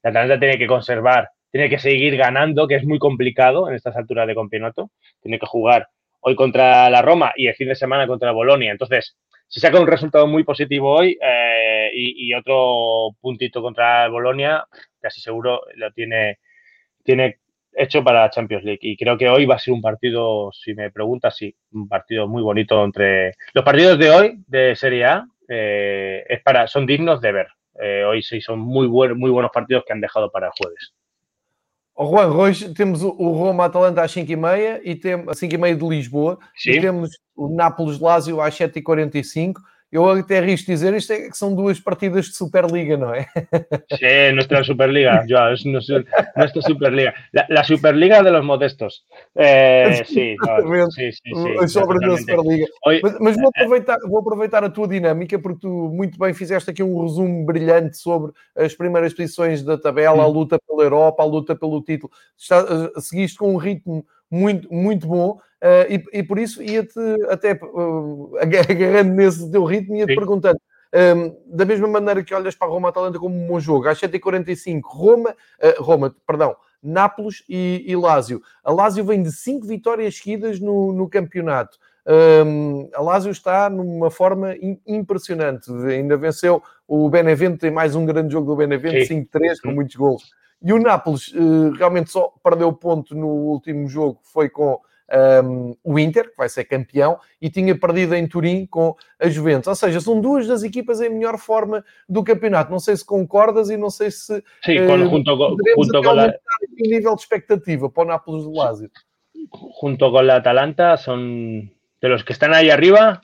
[0.03, 3.95] la Atalanta tiene que conservar, tiene que seguir ganando, que es muy complicado en estas
[3.95, 4.91] alturas de campeonato.
[5.21, 5.87] Tiene que jugar
[6.21, 8.71] hoy contra la Roma y el fin de semana contra la Bolonia.
[8.71, 9.17] Entonces,
[9.47, 14.65] si saca un resultado muy positivo hoy eh, y, otro puntito contra Bolonia,
[14.99, 16.39] casi seguro lo tiene,
[17.03, 17.39] tiene
[17.75, 18.79] hecho para la Champions League.
[18.81, 22.27] Y creo que hoy va a ser un partido, si me preguntas, sí, un partido
[22.27, 25.27] muy bonito entre los partidos de hoy de Serie A.
[25.47, 27.47] Eh, es para, son dignos de ver.
[27.79, 30.93] Eh, hoy sí son muy, buen, muy buenos partidos que han dejado para el jueves.
[31.97, 36.71] Oh, Juan, hoje temos o Roma-Atalanta às 5h30 e tem, às 5h30 de Lisboa Sim.
[36.71, 39.53] e temos o Nápoles-Lazio às 7h45
[39.95, 43.27] eu até risco dizer isto é que são duas partidas de Superliga, ¿no é?
[43.93, 46.03] Sí, nuestra Superliga, Joao, es nuestra
[46.61, 47.13] Superliga.
[47.31, 49.05] La, la, Superliga de los modestos.
[49.35, 52.67] Eh, sí, no, sí, sí, sí, Sobre a Superliga.
[53.01, 56.83] Mas, mas vou, aproveitar, vou aproveitar a tua dinâmica, porque tu muito bem fizeste aqui
[56.83, 61.55] um resumo brilhante sobre as primeiras posições da tabela, a luta pela Europa, a luta
[61.55, 62.11] pelo título.
[62.37, 65.39] Está, eh, seguiste com um ritmo muito, muito bom.
[65.65, 70.59] Uh, e, e, por isso ia-te até uh, agarrando nesse teu ritmo, ia-te perguntando.
[70.93, 73.87] Um, ehm, da mesma maneira que olhas para a Roma Atalanta como um bom jogo,
[73.87, 78.43] às 7h45, Roma, uh, Roma, perdão, Nápoles e, e Lásio.
[78.63, 81.79] A Lásio vem de 5 vitórias seguidas no, no campeonato.
[82.05, 82.11] Um,
[82.83, 84.53] ehm, a Lásio está numa forma
[84.85, 85.71] impressionante.
[85.71, 90.31] Ainda venceu o Benevento, tem mais um grande jogo do Benevento, 5-3, com muitos gols.
[90.61, 94.79] E o Nápoles uh, realmente só perdeu ponto no último jogo, foi com
[95.43, 99.67] um, o Inter, que vai ser campeão, e tinha perdido em Turim com a Juventus.
[99.67, 102.71] Ou seja, são duas das equipas em melhor forma do campeonato.
[102.71, 105.37] Não sei se concordas e não sei se sí, uh, junto,
[105.75, 106.27] junto con la...
[106.27, 108.89] o nível de expectativa para o Nápoles do Lazio.
[109.81, 113.21] Junto con la Atalanta son de los que están ahí arriba,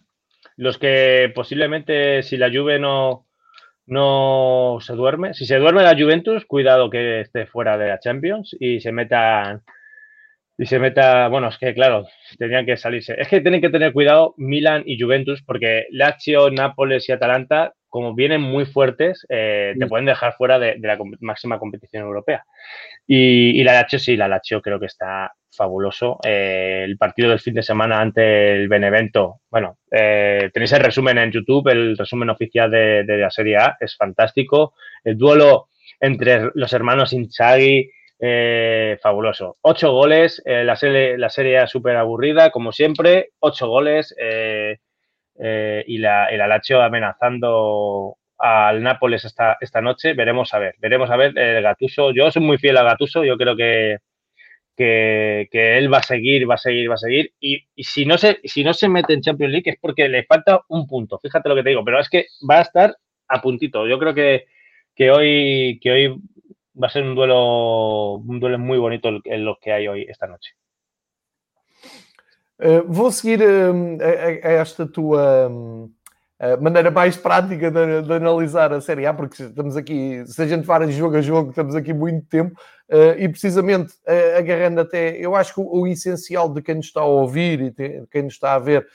[0.55, 3.25] los que posiblemente si la Juve no,
[3.87, 8.55] no se duerme, si se duerme la Juventus, cuidado que esté fuera de la Champions
[8.59, 9.63] y se metan
[10.61, 12.05] y se meta, bueno, es que claro,
[12.37, 13.15] tendrían que salirse.
[13.17, 18.13] Es que tienen que tener cuidado Milan y Juventus porque Lazio, Nápoles y Atalanta, como
[18.13, 22.45] vienen muy fuertes, eh, te pueden dejar fuera de, la máxima competición europea.
[23.07, 26.19] Y, la Lazio sí, la Lazio creo que está fabuloso.
[26.23, 31.17] Eh, el partido del fin de semana ante el Benevento, bueno, eh, tenéis el resumen
[31.17, 34.75] en YouTube, el resumen oficial de, de, la Serie A, es fantástico.
[35.03, 37.89] El duelo entre los hermanos Inzaghi,
[38.21, 39.57] eh, fabuloso.
[39.61, 46.37] Ocho goles, la, serie, la serie súper aburrida, como siempre, ocho goles y, la, el
[46.37, 50.13] Lazio amenazando al Nápoles esta, esta noche.
[50.13, 52.11] Veremos a ver, veremos a ver el Gatuso.
[52.11, 53.97] Yo soy muy fiel a Gatuso, yo creo que,
[54.75, 57.33] que, él va a seguir, va a seguir, va a seguir.
[57.39, 60.61] Y, si, no se, si no se mete en Champions League es porque le falta
[60.69, 61.19] un punto.
[61.19, 62.95] Fíjate lo que te digo, pero es que va a estar
[63.27, 63.87] a puntito.
[63.87, 64.45] Yo creo que,
[64.95, 66.15] que hoy, que hoy
[66.73, 70.27] va a ser un duelo, un duelo muy bonito en lo que hay hoy esta
[70.27, 70.55] noche.
[72.61, 78.71] Uh, vou seguir uh, a, a, esta tua uh, maneira mais prática de, de, analisar
[78.71, 81.91] a Série A, porque estamos aqui, se a gente de jogo a jogo, estamos aqui
[81.91, 82.59] muito tempo,
[83.17, 83.93] e precisamente
[84.37, 87.71] agarrando até, eu acho que o, o, essencial de quem nos está a ouvir e
[87.71, 88.87] de quem nos está a ver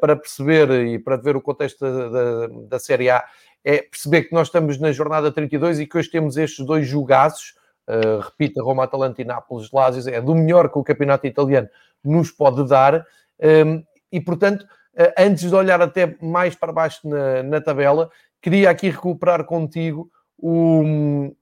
[0.00, 3.24] para perceber e para ver o contexto da, da, da Série A
[3.66, 7.56] é perceber que nós estamos na jornada 32 e que hoje temos estes dois jogaços,
[7.88, 11.68] uh, repito, Roma, Atalanta e Nápoles, Lásios, é do melhor que o campeonato italiano
[12.04, 13.04] nos pode dar.
[13.42, 18.08] Um, e, portanto, uh, antes de olhar até mais para baixo na, na tabela,
[18.40, 20.08] queria aqui recuperar contigo
[20.38, 21.34] o,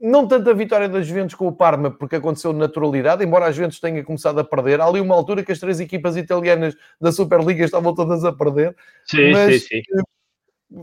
[0.00, 3.80] não tanto a vitória das Juventus com o Parma, porque aconteceu naturalidade, embora a Juventus
[3.80, 4.80] tenha começado a perder.
[4.80, 8.74] Há ali uma altura que as três equipas italianas da Superliga estavam todas a perder.
[9.04, 10.02] Sim, mas, sim, sim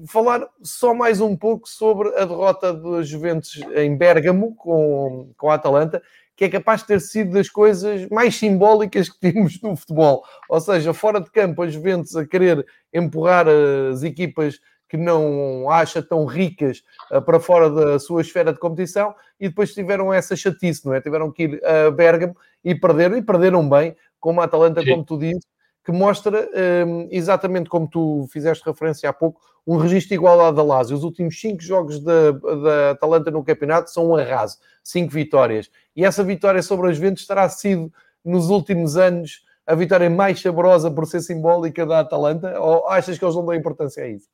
[0.08, 5.56] falar só mais um pouco sobre a derrota dos Juventus em Bérgamo com, com a
[5.56, 6.02] Atalanta,
[6.36, 10.24] que é capaz de ter sido das coisas mais simbólicas que temos no futebol.
[10.50, 16.02] Ou seja, fora de campo, a Juventus a querer empurrar as equipas que não acha
[16.02, 20.86] tão ricas uh, para fora da sua esfera de competição e depois tiveram essa chatice,
[20.86, 21.02] não é?
[21.02, 24.92] Tiveram que ir a Bérgamo e perderam, e perderam bem, como a Atalanta, Sim.
[24.92, 25.46] como tu dizes,
[25.86, 26.50] que mostra
[26.88, 30.98] um, exatamente como tu fizeste referência há pouco, um registro igual ao da Lazio.
[30.98, 35.70] Os últimos cinco jogos da, da Atalanta no campeonato são um arraso, cinco vitórias.
[35.96, 40.90] E essa vitória sobre os Juventus terá sido, nos últimos anos, a vitória mais saborosa
[40.90, 42.60] por ser simbólica da Atalanta?
[42.60, 44.28] Ou achas que eles não dão importância a isso?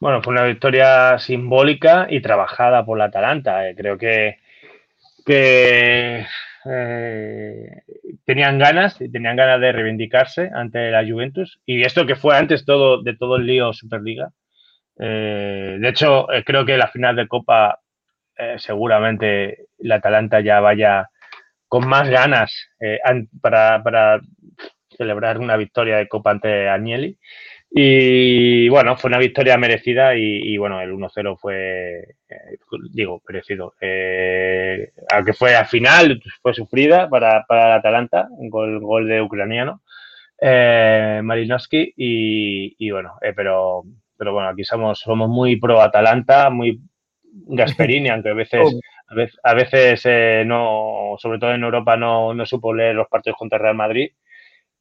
[0.00, 3.68] Bueno, fue una victoria simbólica y trabajada por la Atalanta.
[3.68, 4.36] Eh, creo que,
[5.24, 6.24] que
[6.68, 7.82] eh,
[8.24, 11.60] tenían ganas, tenían ganas de reivindicarse ante la Juventus.
[11.64, 14.30] Y esto que fue antes todo de todo el lío Superliga.
[14.98, 17.80] Eh, de hecho, eh, creo que la final de Copa
[18.58, 21.08] seguramente la Atalanta ya vaya
[21.68, 22.52] con más ganas
[23.40, 24.20] para, para,
[24.90, 27.18] celebrar una victoria de Copa ante Agnelli.
[27.70, 32.58] Y bueno, fue una victoria merecida y, bueno, el 1-0 fue, eh,
[32.92, 33.74] digo, merecido.
[33.80, 39.20] Eh, aunque fue al final, fue sufrida para, para el Atalanta, un gol, gol de
[39.20, 39.82] ucraniano,
[40.40, 43.82] eh, Malinowski, y, bueno, eh, pero,
[44.16, 46.80] pero bueno, aquí somos, somos muy pro Atalanta, muy
[47.22, 48.62] Gasperini, aunque a veces,
[49.42, 53.74] a veces, no, sobre todo en Europa, no, no supo leer los partidos contra Real
[53.74, 54.10] Madrid.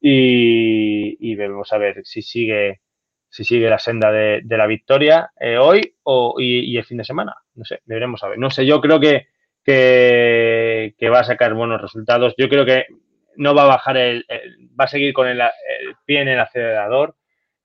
[0.08, 2.82] Y, y, vamos a ver si sigue
[3.28, 7.36] si sigue la senda de, la victoria eh, hoy o, y, el fin de semana.
[7.56, 8.38] No sé, deberemos saber.
[8.38, 9.30] No sé, yo creo que,
[9.64, 12.36] que, va a sacar buenos resultados.
[12.38, 12.86] Yo creo que
[13.38, 14.28] no va a bajar el,
[14.80, 15.42] va a seguir con el,
[16.06, 17.16] pie en el acelerador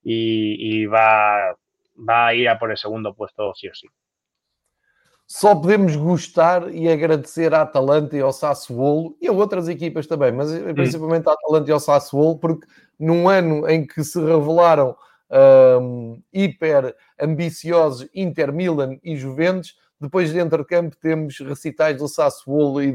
[0.01, 1.55] y, va,
[1.95, 3.87] va a ir a por el segundo puesto sí o sí.
[5.33, 10.29] Só podemos gostar e agradecer à Atalanta e ao Sassuolo e a outras equipas também,
[10.29, 12.67] mas principalmente à Atalanta e ao Sassuolo, porque
[12.99, 14.93] num ano em que se revelaram
[15.79, 19.77] um, hiper ambiciosos Inter, Milan e Juventus.
[20.01, 22.93] Depois, dentro de campo, temos recitais do Sassuolo e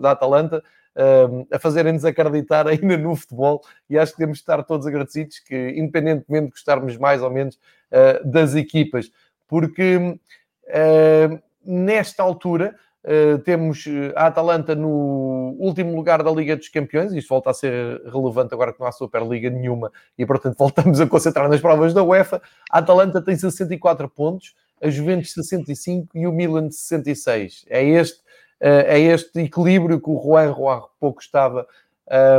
[0.00, 0.64] da Atalanta
[0.96, 3.60] um, a fazerem-nos acreditar ainda no futebol.
[3.90, 7.56] E acho que temos de estar todos agradecidos, que independentemente de gostarmos mais ou menos
[7.56, 9.12] uh, das equipas,
[9.46, 10.18] porque uh,
[11.64, 17.28] nesta altura Uh, temos eh, a Atalanta no último lugar da Liga dos Campeões, isto
[17.28, 21.46] volta a ser relevante agora que não há Superliga nenhuma e, portanto, voltamos a concentrar
[21.50, 22.40] nas provas da UEFA.
[22.70, 27.66] A Atalanta tem 64 pontos, a Juventus 65 e o Milan 66.
[27.68, 28.22] É este,
[28.58, 31.66] é este equilíbrio que o Juan há pouco estava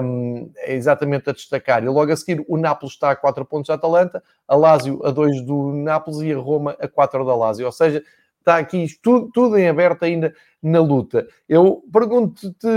[0.01, 1.83] um, é exatamente a destacar.
[1.83, 5.11] E logo a seguir, o Nápoles está a 4 pontos da Atalanta, a Lazio a
[5.11, 7.65] 2 do Nápoles e a Roma a 4 da Lazio.
[7.65, 8.03] Ou seja,
[8.39, 11.27] está aqui tudo, tudo em aberto ainda na luta.
[11.49, 12.67] Eu pergunto-te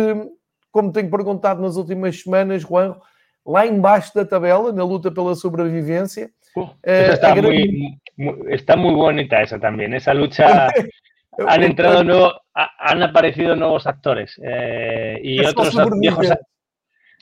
[0.71, 2.97] como tenho perguntado nas últimas semanas, Juan,
[3.45, 6.31] lá embaixo da tabela, na luta pela sobrevivência.
[6.57, 9.95] Uh, eh, está, muy, muy, está, muy, bonita esa también.
[9.95, 10.69] Esa lucha
[11.47, 16.29] han entrado nuevos, han aparecido nuevos actores eh, y otros viejos.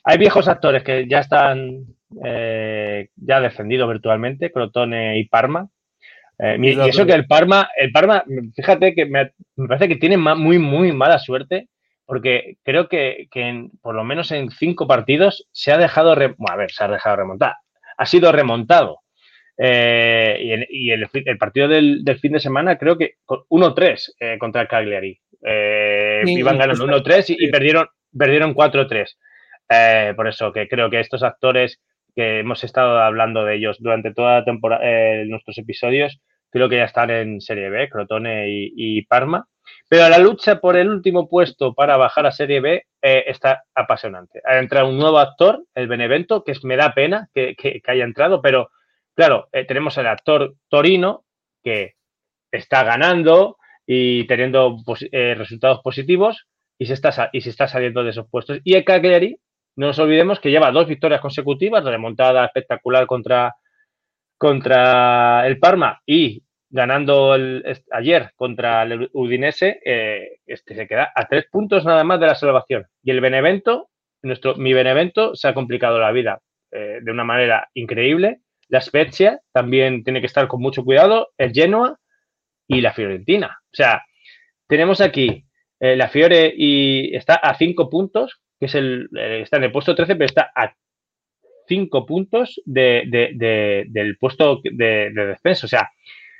[0.09, 1.83] Hay viejos actores que ya están
[2.23, 5.67] eh, ya defendidos virtualmente, Crotone y Parma.
[6.39, 8.23] Eh, y eso que el Parma, el Parma,
[8.55, 9.33] fíjate que me,
[9.67, 11.67] parece que tiene muy, muy mala suerte,
[12.05, 13.27] porque creo que,
[13.81, 17.55] por lo menos en cinco partidos se ha dejado, a ver, se ha dejado remontar,
[17.97, 19.01] ha sido remontado.
[19.57, 25.19] Eh, y, el, partido del, fin de semana creo que 1-3 eh, contra el Cagliari.
[26.27, 29.17] iban ganando 1-3 y, perdieron, perdieron 4-3.
[30.15, 31.79] Por eso que creo que estos actores
[32.17, 36.77] que hemos estado hablando de ellos durante toda la temporada, eh, nuestros episodios, creo que
[36.77, 39.47] ya están en Serie B, Crotone y, Parma.
[39.87, 44.41] Pero la lucha por el último puesto para bajar a Serie B eh, está apasionante.
[44.45, 47.55] Ha entrado un nuevo actor, el Benevento, que me da pena que,
[47.85, 48.71] haya entrado, pero
[49.13, 51.23] claro, eh, tenemos el actor Torino,
[51.63, 51.93] que
[52.51, 54.75] está ganando y teniendo
[55.11, 56.47] resultados positivos
[56.79, 58.59] y se, está, y se está saliendo de esos puestos.
[58.63, 59.39] Y el Cagliari,
[59.77, 63.55] no nos olvidemos que lleva dos victorias consecutivas, remontada espectacular contra,
[64.37, 71.27] contra el Parma y ganando el, ayer contra el Udinese, eh, este se queda a
[71.27, 72.87] tres puntos nada más de la salvación.
[73.03, 73.89] Y el Benevento,
[74.23, 78.41] nuestro, mi Benevento, se ha complicado la vida eh, de una manera increíble.
[78.69, 81.99] La Spezia también tiene que estar con mucho cuidado, el Genoa
[82.67, 83.59] y la Fiorentina.
[83.63, 84.03] O sea,
[84.67, 85.45] tenemos aquí
[85.79, 89.95] eh, la Fiore y está a cinco puntos que es el, está en el puesto
[89.95, 90.73] 13, pero está a
[91.67, 95.67] 5 puntos del puesto de, descenso.
[95.67, 95.91] O sea,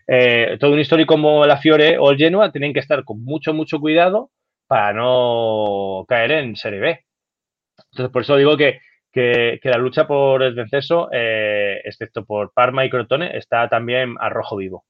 [0.07, 3.53] eh, todo un histórico como la Fiore o el Genoa tienen que estar con mucho,
[3.53, 4.31] mucho cuidado
[4.67, 7.05] para no caer en Serie B.
[7.91, 8.79] Entonces, por eso digo que,
[9.63, 14.57] la lucha por el descenso, eh, excepto por Parma y Crotone, está también a rojo
[14.57, 14.85] vivo.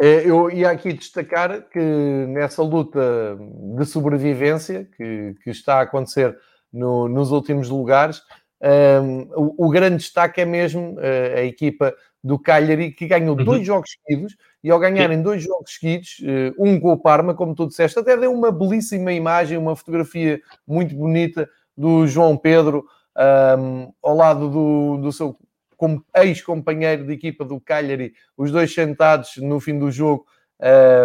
[0.00, 3.36] Eh, eu ia aqui destacar que nessa luta
[3.76, 6.38] de sobrevivência que, que está a acontecer
[6.72, 8.22] no, nos últimos lugares,
[8.60, 13.36] um, ehm, o, o, grande destaque é mesmo uh, a equipa do Cagliari, que ganhou
[13.36, 13.44] uhum.
[13.44, 17.54] dois jogos seguidos, e ao ganharem dois jogos seguidos, uh, um com o Parma, como
[17.54, 22.84] tu disseste, até deu uma belíssima imagem, uma fotografia muito bonita do João Pedro
[23.16, 25.36] um, ehm, ao lado do, do seu
[25.78, 30.26] como ex-companheiro de equipa do Cagliari, os dois sentados no fim do jogo,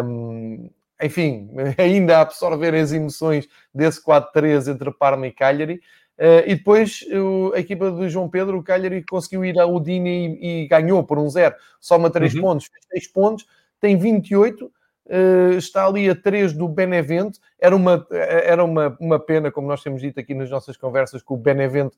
[0.03, 0.67] um,
[1.01, 5.80] enfim, ainda a absorver as emoções desse 4-3 entre Parma e Cagliari.
[6.17, 10.39] Uh, e depois uh, a equipa do João Pedro, o Cagliari, conseguiu ir à Udine
[10.41, 12.41] e, e ganhou por um zero, soma 3 uhum.
[12.41, 13.45] pontos, fez 6 pontos,
[13.80, 14.71] tem 28, uh,
[15.58, 17.39] está ali a 3 do Benevento.
[17.60, 21.34] Era, uma, era uma, uma pena, como nós temos dito aqui nas nossas conversas, que
[21.34, 21.97] o Benevento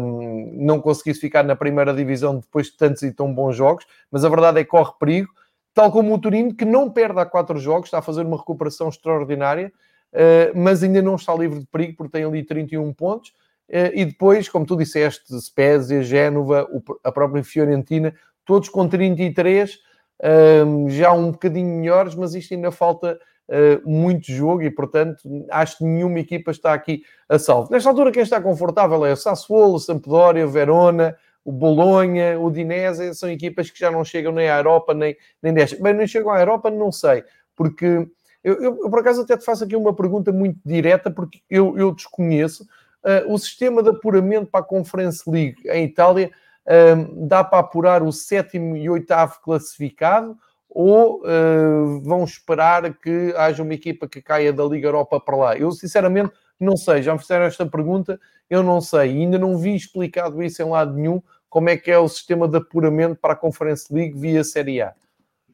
[0.00, 4.24] um, não conseguisse ficar na primeira divisão depois de tantos e tão bons jogos, mas
[4.24, 5.28] a verdade é que corre perigo,
[5.72, 8.88] tal como o Turino, que não perde há quatro jogos, está a fazer uma recuperação
[8.88, 9.72] extraordinária,
[10.12, 13.30] uh, mas ainda não está livre de perigo, porque tem ali 31 pontos.
[13.68, 16.68] Uh, e depois, como tu disseste, Spezia, Génova,
[17.02, 18.14] a própria Fiorentina,
[18.44, 19.78] todos com 33,
[20.22, 25.18] um, já um bocadinho melhores, mas isto ainda falta uh, muito jogo e, portanto,
[25.50, 27.70] acho que nenhuma equipa está aqui a salvo.
[27.70, 32.50] Nesta altura, quem está confortável é o Sassuolo, o Sampdoria, o Verona, o Bolonha, o
[32.50, 35.80] Dinese, são equipas que já não chegam nem à Europa, nem, nem descem.
[35.82, 38.08] Bem, nem chegam à Europa, não sei, porque
[38.42, 41.76] eu, eu, eu, por acaso até te faço aqui uma pergunta muito direta, porque eu,
[41.78, 42.66] eu desconheço.
[43.04, 46.30] Uh, o sistema de apuramento para a Conference League em Itália
[46.66, 50.36] uh, dá para apurar o sétimo e oitavo classificado
[50.68, 55.56] ou uh, vão esperar que haja uma equipa que caia da Liga Europa para lá?
[55.56, 57.02] Eu, sinceramente, não sei.
[57.02, 58.18] Já me fizeram esta pergunta,
[58.50, 59.10] eu não sei.
[59.10, 62.56] Ainda não vi explicado isso em lado nenhum, como é que é o sistema de
[62.56, 64.92] apuramento para a Conference League via Série A.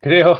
[0.01, 0.39] Creo,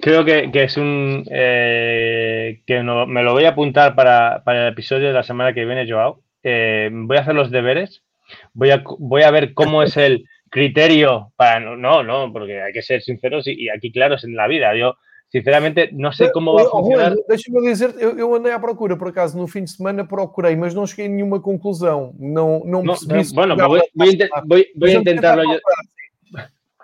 [0.00, 4.68] creo que, que es un eh, que no, me lo voy a apuntar para, para,
[4.68, 6.22] el episodio de la semana que viene, Joao.
[6.44, 8.04] Eh, voy a hacer los deberes,
[8.52, 10.24] voy a, voy a ver cómo es el,
[10.54, 11.58] criterio para.
[11.58, 14.72] No, no, porque hay que ser sinceros y, y aquí claros en la vida.
[14.76, 14.94] Yo,
[15.28, 17.12] sinceramente, não sei como vai funcionar.
[17.28, 20.72] Deixa-me dizer, eu, eu, andei à procura, por acaso, no fim de semana procurei, mas
[20.72, 22.14] não cheguei a nenhuma conclusão.
[22.20, 23.14] Não, não percebi.
[23.14, 25.58] No, bueno, voy, voy, a, voy, voy a intentarlo yo.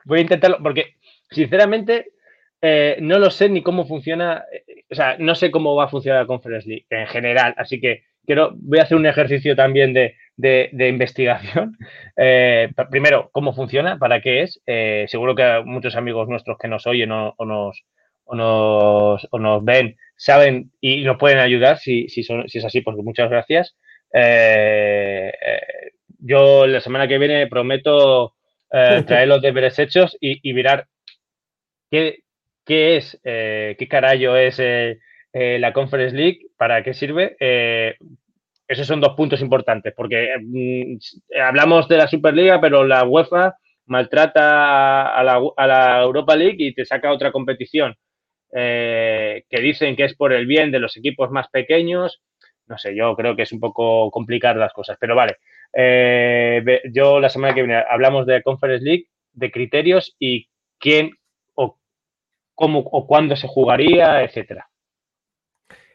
[0.04, 0.94] Voy a intentarlo, porque,
[1.30, 2.06] sinceramente,
[2.60, 5.88] eh, no lo sé ni cómo funciona, eh, o sea, no sé cómo va a
[5.88, 9.92] funcionar la Conference League en general, así que quiero, voy a hacer un ejercicio también
[9.92, 11.76] de, de, investigación.
[12.22, 14.60] Eh, primero, cómo funciona, para qué es.
[14.66, 17.82] Eh, seguro que muchos amigos nuestros que nos oyen o, nos,
[18.24, 22.64] o nos, o nos ven saben y nos pueden ayudar si, si, son, si es
[22.66, 23.74] así, porque muchas gracias.
[24.12, 25.32] Eh,
[26.18, 28.34] yo la semana que viene prometo
[28.70, 30.86] traer los deberes hechos y, y mirar
[31.90, 32.18] qué,
[32.66, 34.60] qué es, qué carajo es
[35.32, 37.34] la Conference League, para qué sirve.
[38.70, 43.56] Esos son dos puntos importantes, porque mm, hablamos de la Superliga, pero la UEFA
[43.86, 47.96] maltrata a la, Europa League y te saca otra competición
[48.54, 52.22] eh, que dicen que es por el bien de los equipos más pequeños.
[52.68, 55.38] No sé, yo creo que es un poco complicar las cosas, pero vale.
[55.72, 56.62] Eh,
[56.92, 60.48] yo la semana que viene hablamos de Conference League, de criterios y
[60.78, 61.10] quién
[61.56, 61.76] o
[62.54, 64.68] cómo o cuándo se jugaría, etcétera.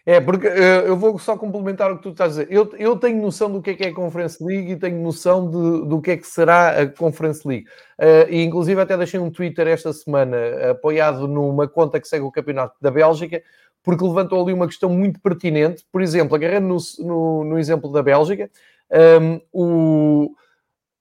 [0.08, 2.54] É, porque eh, eu vou só complementar o que tu estás a dizer.
[2.56, 5.50] Eu, eu tenho noção do que é que é a Conference League e tenho noção
[5.50, 7.66] de- do que é que será a Conference League.
[7.98, 10.38] Eh, e inclusive até deixei um Twitter esta semana
[10.70, 13.42] apoiado numa conta que segue o campeonato da Bélgica,
[13.82, 15.84] porque levantou ali uma questão muito pertinente.
[15.92, 16.78] Por exemplo, agarrando no,
[17.08, 18.48] no- no exemplo da Bélgica,
[18.92, 20.36] ehm, o-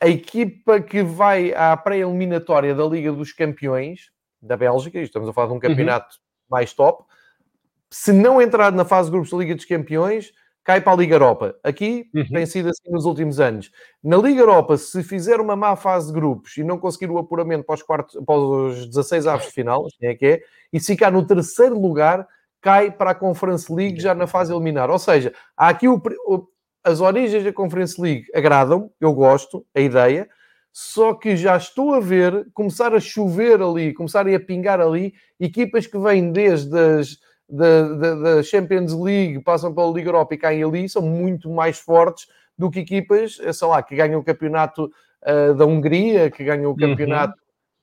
[0.00, 5.32] a equipa que vai à pré-eliminatória da Liga dos Campeões da Bélgica, e estamos a
[5.34, 6.16] falar de um campeonato
[6.50, 7.04] mais top,
[7.94, 10.32] se não entrar na fase de grupos da Liga dos Campeões,
[10.64, 11.54] cai para a Liga Europa.
[11.62, 12.24] Aqui Uhum.
[12.26, 13.70] tem sido assim nos últimos anos.
[14.02, 17.64] Na Liga Europa, se fizer uma má fase de grupos e não conseguir o apuramento
[17.64, 20.42] para os, quartos, para os 16 avos de final, assim é que é,
[20.72, 22.26] e se ficar no terceiro lugar,
[22.60, 24.90] cai para a Conference League já na fase eliminar.
[24.90, 26.48] Ou seja, há aqui o, o-
[26.82, 30.28] as origens da Conference League agradam, eu gosto, a ideia,
[30.72, 35.86] só que já estou a ver começar a chover ali, começarem a pingar ali, equipas
[35.86, 37.18] que vêm desde as
[37.48, 41.78] da, da, da Champions League, passam pela Liga Europa e caem ali, são muito mais
[41.78, 42.26] fortes
[42.56, 44.90] do que equipas, eh, sei lá, que ganham o campeonato
[45.24, 47.34] ah, da Hungria, que ganham o campeonato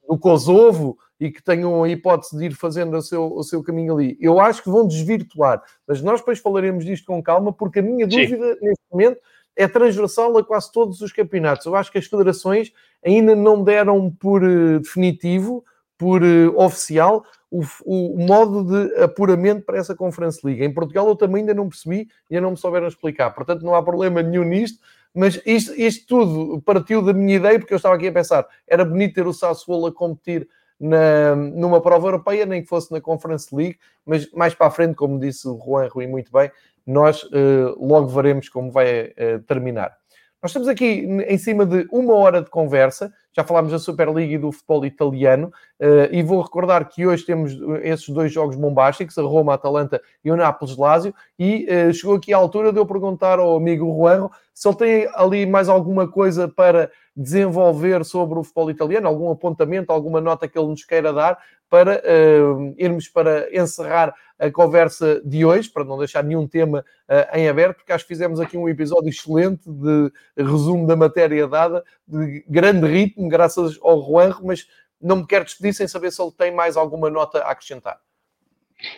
[0.08, 3.96] do Kosovo e que tenham a hipótese de ir fazendo o seu, o seu caminho
[3.96, 4.18] ali.
[4.20, 8.10] Eu acho que vão desvirtuar, mas nós depois falaremos disto com calma, porque a minha
[8.10, 8.22] Sim.
[8.22, 9.20] dúvida neste momento
[9.56, 11.66] é transversal a quase todos os campeonatos.
[11.66, 12.72] Eu acho que as federações
[13.04, 15.64] ainda não deram por eh, definitivo,
[16.02, 20.64] por eh, oficial, o, o modo de apuramento para essa Conference League.
[20.64, 23.30] Em Portugal eu também ainda não percebi e ainda não me souberam explicar.
[23.30, 24.80] Portanto, não há problema nenhum nisto.
[25.14, 28.84] Mas isto, isto tudo partiu da minha ideia, porque eu estava aqui a pensar, era
[28.84, 30.50] bonito ter o Sassuolo a competir
[30.80, 34.96] na, numa prova europeia, nem que fosse na Conference League, mas mais para a frente,
[34.96, 36.50] como disse o Juan Rui muito bem,
[36.88, 39.96] nós eh, logo veremos como vai eh, terminar.
[40.42, 44.38] Nós estamos aqui em cima de uma hora de conversa, já falámos da Superliga e
[44.38, 49.22] do futebol italiano, eh, e vou recordar que hoje temos esses dois jogos bombásticos, a
[49.22, 53.40] Roma, a Atalanta e o Nápoles-Lásio, e eh, chegou aqui a altura de eu perguntar
[53.40, 58.72] ao amigo Juanro se ele tem ali mais alguma coisa para desenvolver sobre o futebol
[58.72, 61.38] italiano, algum apontamento, alguma nota que ele nos queira dar,
[61.70, 62.40] para eh,
[62.78, 67.78] irmos para encerrar a conversa de hoje, para não deixar nenhum tema eh, em aberto,
[67.78, 72.88] porque acho que fizemos aqui um episódio excelente de resumo da matéria dada, de grande
[72.88, 74.68] ritmo, graças ao Juanro, mas
[75.02, 78.00] não me quero despedir sem saber se ele tem mais alguma nota a acrescentar.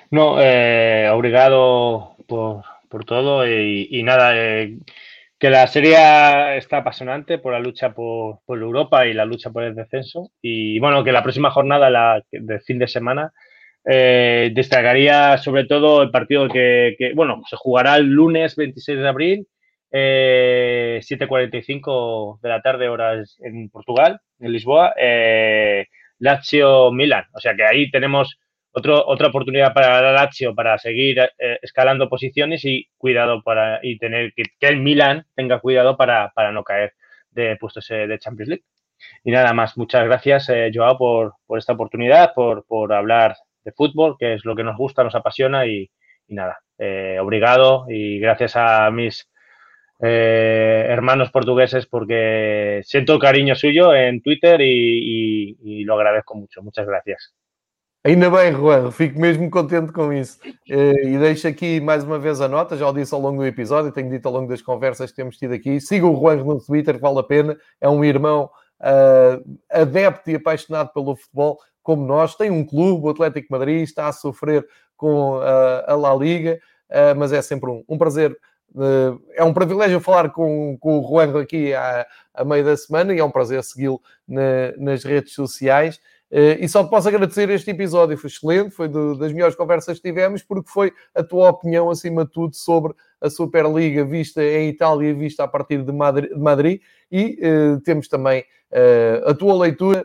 [0.10, 4.78] No, eh, obrigado por, por todo y, y nada, eh,
[5.43, 5.97] que la serie
[6.55, 10.31] está apasionante por la lucha por, Europa y la lucha por el descenso.
[10.41, 13.33] Y bueno, que la próxima jornada, la del fin de semana,
[13.83, 19.07] eh, destacaría sobre todo el partido que, que, bueno, se jugará el lunes 26 de
[19.09, 19.47] abril,
[19.91, 25.87] eh, 7.45 de la tarde, horas en Portugal, en Lisboa, eh,
[26.19, 27.25] Lazio-Milan.
[27.33, 28.39] O sea que ahí tenemos
[28.74, 33.97] otro, otra oportunidad para la Lazio para seguir eh, escalando posiciones y cuidado para y
[33.97, 36.93] tener que, el Milan tenga cuidado para, para no caer
[37.32, 38.63] de puestos eh, de Champions League.
[39.24, 43.71] Y nada más, muchas gracias, eh, Joao, por, por esta oportunidad, por, por hablar de
[43.74, 45.89] fútbol, que es lo que nos gusta, nos apasiona y,
[46.28, 46.59] y nada,
[47.21, 49.30] obrigado y gracias a mis
[49.99, 56.61] hermanos portugueses porque siento cariño suyo en Twitter y, y lo agradezco mucho.
[56.61, 57.34] Muchas gracias.
[58.06, 60.38] Ainda bem, Juan, fico mesmo contente com isso.
[60.70, 63.45] Eh, E deixo aqui mais uma vez a nota, já o disse ao longo do
[63.45, 65.80] episódio, tenho dito ao longo das conversas que temos tido aqui.
[65.80, 67.58] Siga o Juan no Twitter, vale a pena.
[67.80, 68.49] É um irmão
[68.82, 69.39] ah,
[69.72, 72.36] adepto e apaixonado pelo futebol, como nós.
[72.36, 74.66] Tem um clube, o Atlético Madrid, está a sofrer
[74.97, 76.60] com ah, a La Liga,
[76.91, 78.38] ah, mas é sempre um, um prazer.
[79.36, 82.06] é um privilégio falar com, com o Juan aqui a
[82.43, 85.99] meio da semana e é um prazer segui-lo na- nas redes sociais.
[86.36, 89.99] Eh, e só te posso agradecer este episódio, foi excelente, foi do- das melhores conversas
[89.99, 94.67] que tivemos, porque foi a tua opinião, acima de tudo, sobre a Superliga vista em
[94.69, 96.81] Itália vista a partir de Madri- de Madrid,
[97.11, 100.03] e eh, temos também eh, a tua leitura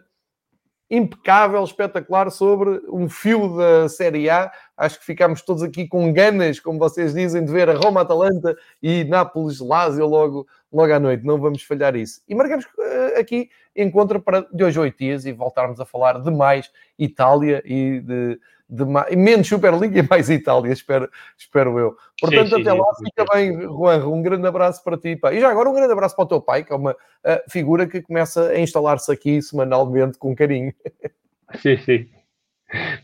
[0.91, 4.51] impecável, espetacular sobre um fio da Série A.
[4.77, 9.05] Acho que ficámos todos aqui com ganas, como vocês dizem, de ver a Roma-Atalanta e
[9.05, 11.25] Nápoles-Lazio logo, logo à noite.
[11.25, 12.23] Não vamos falhar isso.
[12.29, 16.31] E marcamos uh, aqui encontro para de hoje oito dias e voltarmos a falar de
[16.31, 21.09] mais Itália e de, de mais, menos Superliga e mais Itália, espero,
[21.39, 21.97] espero eu.
[22.21, 24.07] Portanto, sim, sim, até lá, sim, fica bem, Juan.
[24.07, 25.17] Um grande abraço para ti.
[25.17, 25.33] Pá.
[25.33, 27.87] E já agora, um grande abraço para o teu pai, que é uma uh, figura
[27.87, 30.73] que começa a instalar-se aqui semanalmente com carinho.
[31.63, 32.07] Sim, sim.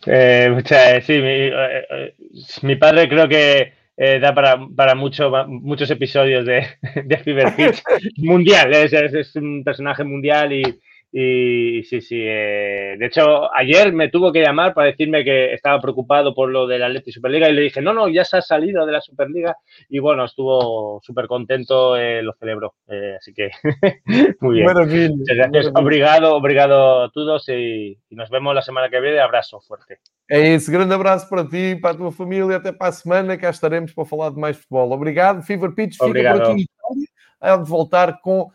[0.07, 2.15] Eh, muchas, sí, mi, eh,
[2.61, 6.67] mi, padre creo que eh, da para, para mucho, muchos episodios de,
[7.05, 7.83] de Fever Pitch
[8.19, 8.75] mundial.
[8.75, 10.63] Es, es, es, un personaje mundial y,
[11.17, 12.19] Y sí, sí.
[12.21, 16.67] Eh, de hecho, ayer me tuvo que llamar para decirme que estaba preocupado por lo
[16.67, 19.01] de la Atleti Superliga y le dije, no, no, ya se ha salido de la
[19.01, 19.57] Superliga.
[19.89, 22.75] Y bueno, estuvo súper contento, eh, lo celebró.
[22.89, 23.51] Eh, así que
[24.41, 24.67] muy bien.
[24.67, 25.73] Maravilha, Muchas gracias.
[25.77, 29.21] Obrigado, obrigado a todos y, y, nos vemos la semana que viene.
[29.21, 30.01] Abraço forte.
[30.29, 32.57] É isso, grande abraço para ti, para a tua família.
[32.57, 34.91] Até para a semana, cá estaremos para falar de mais futebol.
[34.91, 35.93] Obrigado, Fever Pitch.
[35.93, 36.43] Fica Obrigado.
[36.43, 36.67] por aqui.
[37.41, 38.49] Há de voltar com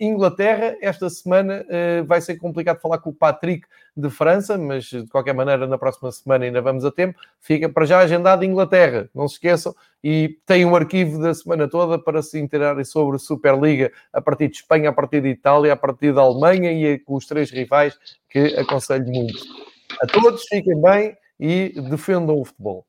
[0.00, 3.66] Inglaterra, esta semana uh, vai ser complicado falar com o Patrick
[3.96, 7.18] de França, mas de qualquer maneira, na próxima semana ainda vamos a tempo.
[7.38, 9.74] Fica para já agendado Inglaterra, não se esqueçam.
[10.02, 14.56] E tem um arquivo da semana toda para se interarem sobre Superliga a partir de
[14.56, 17.96] Espanha, a partir de Itália, a partir da Alemanha e com os três rivais
[18.28, 19.38] que aconselho muito.
[20.00, 22.86] A todos, fiquem bem e defendam o futebol.